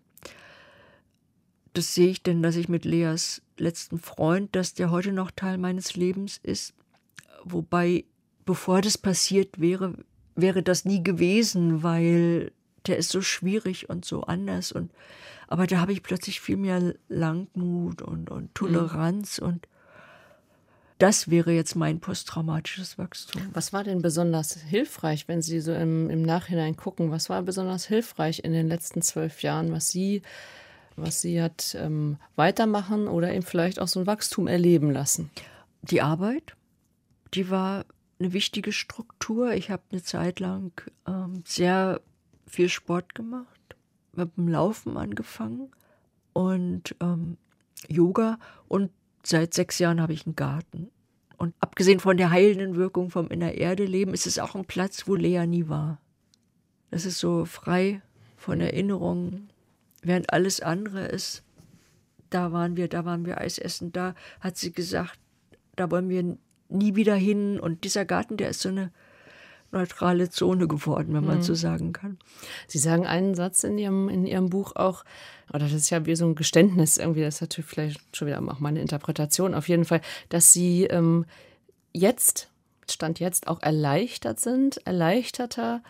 das 1.74 1.96
sehe 1.96 2.10
ich 2.10 2.24
denn, 2.24 2.44
dass 2.44 2.56
ich 2.56 2.70
mit 2.70 2.86
Leas 2.86 3.42
letzten 3.58 4.00
Freund, 4.00 4.56
dass 4.56 4.74
der 4.74 4.92
heute 4.92 5.14
noch 5.14 5.32
Teil 5.32 5.58
meines 5.58 5.96
Lebens 5.96 6.40
ist. 6.44 6.74
Wobei, 7.44 8.06
bevor 8.46 8.82
das 8.82 8.98
passiert 8.98 9.60
wäre, 9.60 9.96
wäre 10.36 10.64
das 10.64 10.86
nie 10.86 11.04
gewesen, 11.04 11.84
weil 11.84 12.52
der 12.88 12.98
ist 12.98 13.10
so 13.10 13.22
schwierig 13.22 13.90
und 13.90 14.06
so 14.06 14.24
anders. 14.24 14.72
Und, 14.72 14.92
aber 15.48 15.68
da 15.68 15.80
habe 15.80 15.94
ich 15.94 16.04
plötzlich 16.04 16.42
viel 16.42 16.58
mehr 16.58 16.96
Langmut 17.08 18.02
und, 18.02 18.30
und 18.30 18.54
Toleranz 18.54 19.40
mhm. 19.40 19.48
und 19.48 19.68
das 21.02 21.30
wäre 21.30 21.52
jetzt 21.52 21.76
mein 21.76 22.00
posttraumatisches 22.00 22.98
Wachstum. 22.98 23.42
Was 23.54 23.74
war 23.74 23.84
denn 23.84 24.02
besonders 24.02 24.54
hilfreich, 24.54 25.28
wenn 25.28 25.42
Sie 25.42 25.60
so 25.60 25.74
im, 25.74 26.10
im 26.10 26.22
Nachhinein 26.22 26.76
gucken? 26.76 27.12
Was 27.12 27.30
war 27.30 27.42
besonders 27.42 27.86
hilfreich 27.86 28.44
in 28.44 28.54
den 28.54 28.68
letzten 28.68 29.02
zwölf 29.02 29.42
Jahren, 29.42 29.72
was 29.72 29.90
Sie 29.90 30.22
was 30.96 31.22
sie 31.22 31.42
hat 31.42 31.76
ähm, 31.80 32.18
weitermachen 32.36 33.08
oder 33.08 33.34
eben 33.34 33.44
vielleicht 33.44 33.80
auch 33.80 33.88
so 33.88 34.00
ein 34.00 34.08
Wachstum 34.08 34.48
erleben 34.48 34.92
lassen? 34.92 35.32
Die 35.82 36.02
Arbeit, 36.02 36.56
die 37.34 37.50
war 37.50 37.86
eine 38.20 38.34
wichtige 38.34 38.72
Struktur. 38.72 39.54
Ich 39.54 39.72
habe 39.72 39.84
eine 39.92 40.04
Zeit 40.04 40.40
lang 40.40 40.72
ähm, 41.08 41.44
sehr 41.46 42.02
viel 42.46 42.70
Sport 42.70 43.16
gemacht, 43.16 43.48
mit 44.14 44.36
dem 44.38 44.48
Laufen 44.48 44.98
angefangen 44.98 45.72
und 46.34 46.96
ähm, 47.00 47.38
Yoga 47.88 48.38
und 48.68 48.92
seit 49.24 49.54
sechs 49.54 49.80
Jahren 49.80 50.02
habe 50.02 50.14
ich 50.14 50.26
einen 50.26 50.36
Garten. 50.36 50.90
Und 51.38 51.56
abgesehen 51.60 52.00
von 52.00 52.18
der 52.18 52.30
heilenden 52.30 52.76
Wirkung 52.76 53.10
vom 53.10 53.30
in 53.30 53.40
der 53.40 53.58
Erde 53.58 53.86
leben, 53.86 54.14
ist 54.14 54.28
es 54.28 54.40
auch 54.40 54.56
ein 54.56 54.66
Platz, 54.66 55.08
wo 55.08 55.16
Lea 55.16 55.48
nie 55.48 55.68
war. 55.70 56.00
Das 56.92 57.06
ist 57.06 57.20
so 57.20 57.46
frei 57.46 58.02
von 58.38 58.60
Erinnerungen, 58.62 59.52
Während 60.02 60.34
alles 60.34 60.62
andere 60.62 61.06
ist, 61.06 61.44
da 62.30 62.52
waren 62.52 62.76
wir, 62.76 62.88
da 62.88 63.06
waren 63.06 63.26
wir 63.26 63.40
Eis 63.40 63.60
essen, 63.60 63.92
da 63.92 64.16
hat 64.40 64.58
sie 64.58 64.72
gesagt, 64.72 65.20
da 65.76 65.92
wollen 65.92 66.10
wir 66.10 66.38
nie 66.70 66.96
wieder 66.96 67.16
hin. 67.16 67.60
Und 67.60 67.84
dieser 67.84 68.06
Garten, 68.06 68.38
der 68.38 68.50
ist 68.50 68.62
so 68.62 68.70
eine 68.70 68.92
neutrale 69.72 70.30
Zone 70.30 70.68
geworden, 70.68 71.14
wenn 71.14 71.26
man 71.26 71.38
mhm. 71.38 71.44
so 71.44 71.54
sagen 71.54 71.94
kann. 71.94 72.18
Sie 72.68 72.78
sagen 72.78 73.06
einen 73.06 73.36
Satz 73.36 73.64
in 73.64 73.78
Ihrem, 73.78 74.10
in 74.10 74.26
Ihrem 74.26 74.50
Buch 74.50 74.76
auch, 74.76 75.04
oder 75.50 75.60
das 75.60 75.74
ist 75.74 75.90
ja 75.90 76.06
wie 76.06 76.16
so 76.16 76.26
ein 76.26 76.36
Geständnis 76.36 76.98
irgendwie, 76.98 77.22
das 77.22 77.36
ist 77.36 77.42
natürlich 77.42 77.70
vielleicht 77.70 78.16
schon 78.16 78.28
wieder 78.28 78.42
auch 78.42 78.60
meine 78.60 78.82
Interpretation, 78.82 79.54
auf 79.54 79.70
jeden 79.70 79.86
Fall, 79.86 80.02
dass 80.30 80.54
Sie 80.54 80.86
ähm, 80.86 81.26
jetzt, 81.94 82.50
Stand 82.90 83.20
jetzt, 83.20 83.48
auch 83.48 83.62
erleichtert 83.62 84.40
sind, 84.40 84.86
erleichterter 84.86 85.82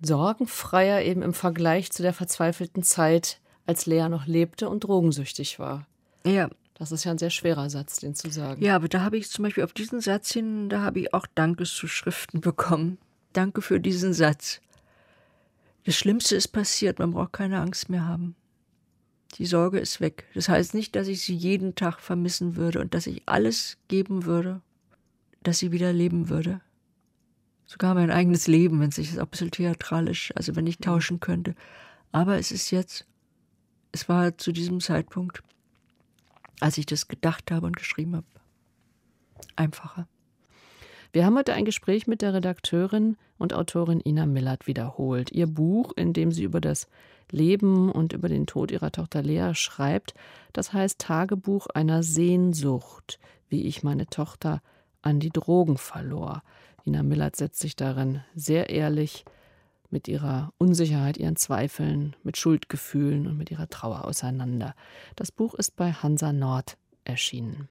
sorgenfreier 0.00 1.02
eben 1.02 1.22
im 1.22 1.34
Vergleich 1.34 1.92
zu 1.92 2.02
der 2.02 2.12
verzweifelten 2.12 2.82
Zeit, 2.82 3.38
als 3.66 3.86
Lea 3.86 4.08
noch 4.08 4.26
lebte 4.26 4.68
und 4.68 4.84
drogensüchtig 4.84 5.58
war. 5.58 5.86
Ja. 6.26 6.48
Das 6.74 6.90
ist 6.90 7.04
ja 7.04 7.12
ein 7.12 7.18
sehr 7.18 7.30
schwerer 7.30 7.70
Satz, 7.70 7.96
den 7.96 8.14
zu 8.14 8.30
sagen. 8.30 8.62
Ja, 8.62 8.76
aber 8.76 8.88
da 8.88 9.02
habe 9.02 9.16
ich 9.16 9.30
zum 9.30 9.44
Beispiel 9.44 9.64
auf 9.64 9.72
diesen 9.72 10.00
Satz 10.00 10.32
hin, 10.32 10.68
da 10.68 10.80
habe 10.80 11.00
ich 11.00 11.14
auch 11.14 11.26
Dankeszuschriften 11.34 12.40
bekommen. 12.40 12.98
Danke 13.32 13.62
für 13.62 13.80
diesen 13.80 14.12
Satz. 14.12 14.60
Das 15.84 15.96
Schlimmste 15.96 16.36
ist 16.36 16.48
passiert, 16.48 16.98
man 16.98 17.12
braucht 17.12 17.32
keine 17.32 17.60
Angst 17.60 17.88
mehr 17.88 18.06
haben. 18.06 18.34
Die 19.36 19.46
Sorge 19.46 19.78
ist 19.78 20.00
weg. 20.00 20.26
Das 20.34 20.48
heißt 20.48 20.74
nicht, 20.74 20.94
dass 20.94 21.08
ich 21.08 21.22
sie 21.22 21.34
jeden 21.34 21.74
Tag 21.74 22.00
vermissen 22.00 22.56
würde 22.56 22.80
und 22.80 22.94
dass 22.94 23.06
ich 23.06 23.22
alles 23.26 23.78
geben 23.88 24.24
würde, 24.24 24.60
dass 25.42 25.58
sie 25.58 25.72
wieder 25.72 25.92
leben 25.92 26.28
würde 26.28 26.60
sogar 27.72 27.94
mein 27.94 28.10
eigenes 28.10 28.46
Leben, 28.46 28.80
wenn 28.80 28.90
es 28.90 28.96
sich 28.96 29.18
auch 29.18 29.24
ein 29.24 29.28
bisschen 29.28 29.50
theatralisch, 29.50 30.32
also 30.36 30.54
wenn 30.54 30.66
ich 30.66 30.78
mhm. 30.78 30.84
tauschen 30.84 31.20
könnte. 31.20 31.54
Aber 32.12 32.38
es 32.38 32.52
ist 32.52 32.70
jetzt, 32.70 33.06
es 33.92 34.08
war 34.08 34.36
zu 34.36 34.52
diesem 34.52 34.80
Zeitpunkt, 34.80 35.42
als 36.62 36.78
ich 36.78 36.86
das 36.86 37.08
gedacht 37.08 37.50
habe 37.50 37.66
und 37.66 37.76
geschrieben 37.76 38.14
habe, 38.14 38.26
einfacher. 39.56 40.06
Wir 41.12 41.26
haben 41.26 41.36
heute 41.36 41.52
ein 41.52 41.64
Gespräch 41.64 42.06
mit 42.06 42.22
der 42.22 42.32
Redakteurin 42.32 43.16
und 43.36 43.52
Autorin 43.52 44.00
Ina 44.02 44.24
Millert 44.24 44.66
wiederholt. 44.66 45.32
Ihr 45.32 45.46
Buch, 45.46 45.92
in 45.96 46.12
dem 46.12 46.30
sie 46.30 46.44
über 46.44 46.60
das 46.60 46.88
Leben 47.30 47.90
und 47.90 48.12
über 48.12 48.28
den 48.28 48.46
Tod 48.46 48.70
ihrer 48.70 48.92
Tochter 48.92 49.22
Lea 49.22 49.54
schreibt, 49.54 50.14
das 50.52 50.72
heißt 50.72 51.00
Tagebuch 51.00 51.66
einer 51.66 52.02
Sehnsucht, 52.02 53.18
wie 53.48 53.64
ich 53.66 53.82
meine 53.82 54.06
Tochter 54.06 54.62
an 55.02 55.18
die 55.18 55.30
Drogen 55.30 55.76
verlor. 55.76 56.42
Ina 56.86 57.02
Millert 57.02 57.36
setzt 57.36 57.58
sich 57.58 57.76
darin 57.76 58.22
sehr 58.34 58.70
ehrlich 58.70 59.24
mit 59.92 60.08
ihrer 60.08 60.52
Unsicherheit, 60.58 61.16
ihren 61.16 61.36
Zweifeln, 61.36 62.16
mit 62.22 62.36
Schuldgefühlen 62.36 63.26
und 63.26 63.36
mit 63.36 63.50
ihrer 63.50 63.68
Trauer 63.68 64.04
auseinander. 64.04 64.74
Das 65.16 65.30
Buch 65.30 65.54
ist 65.54 65.76
bei 65.76 65.92
Hansa 65.92 66.32
Nord 66.32 66.76
erschienen. 67.04 67.68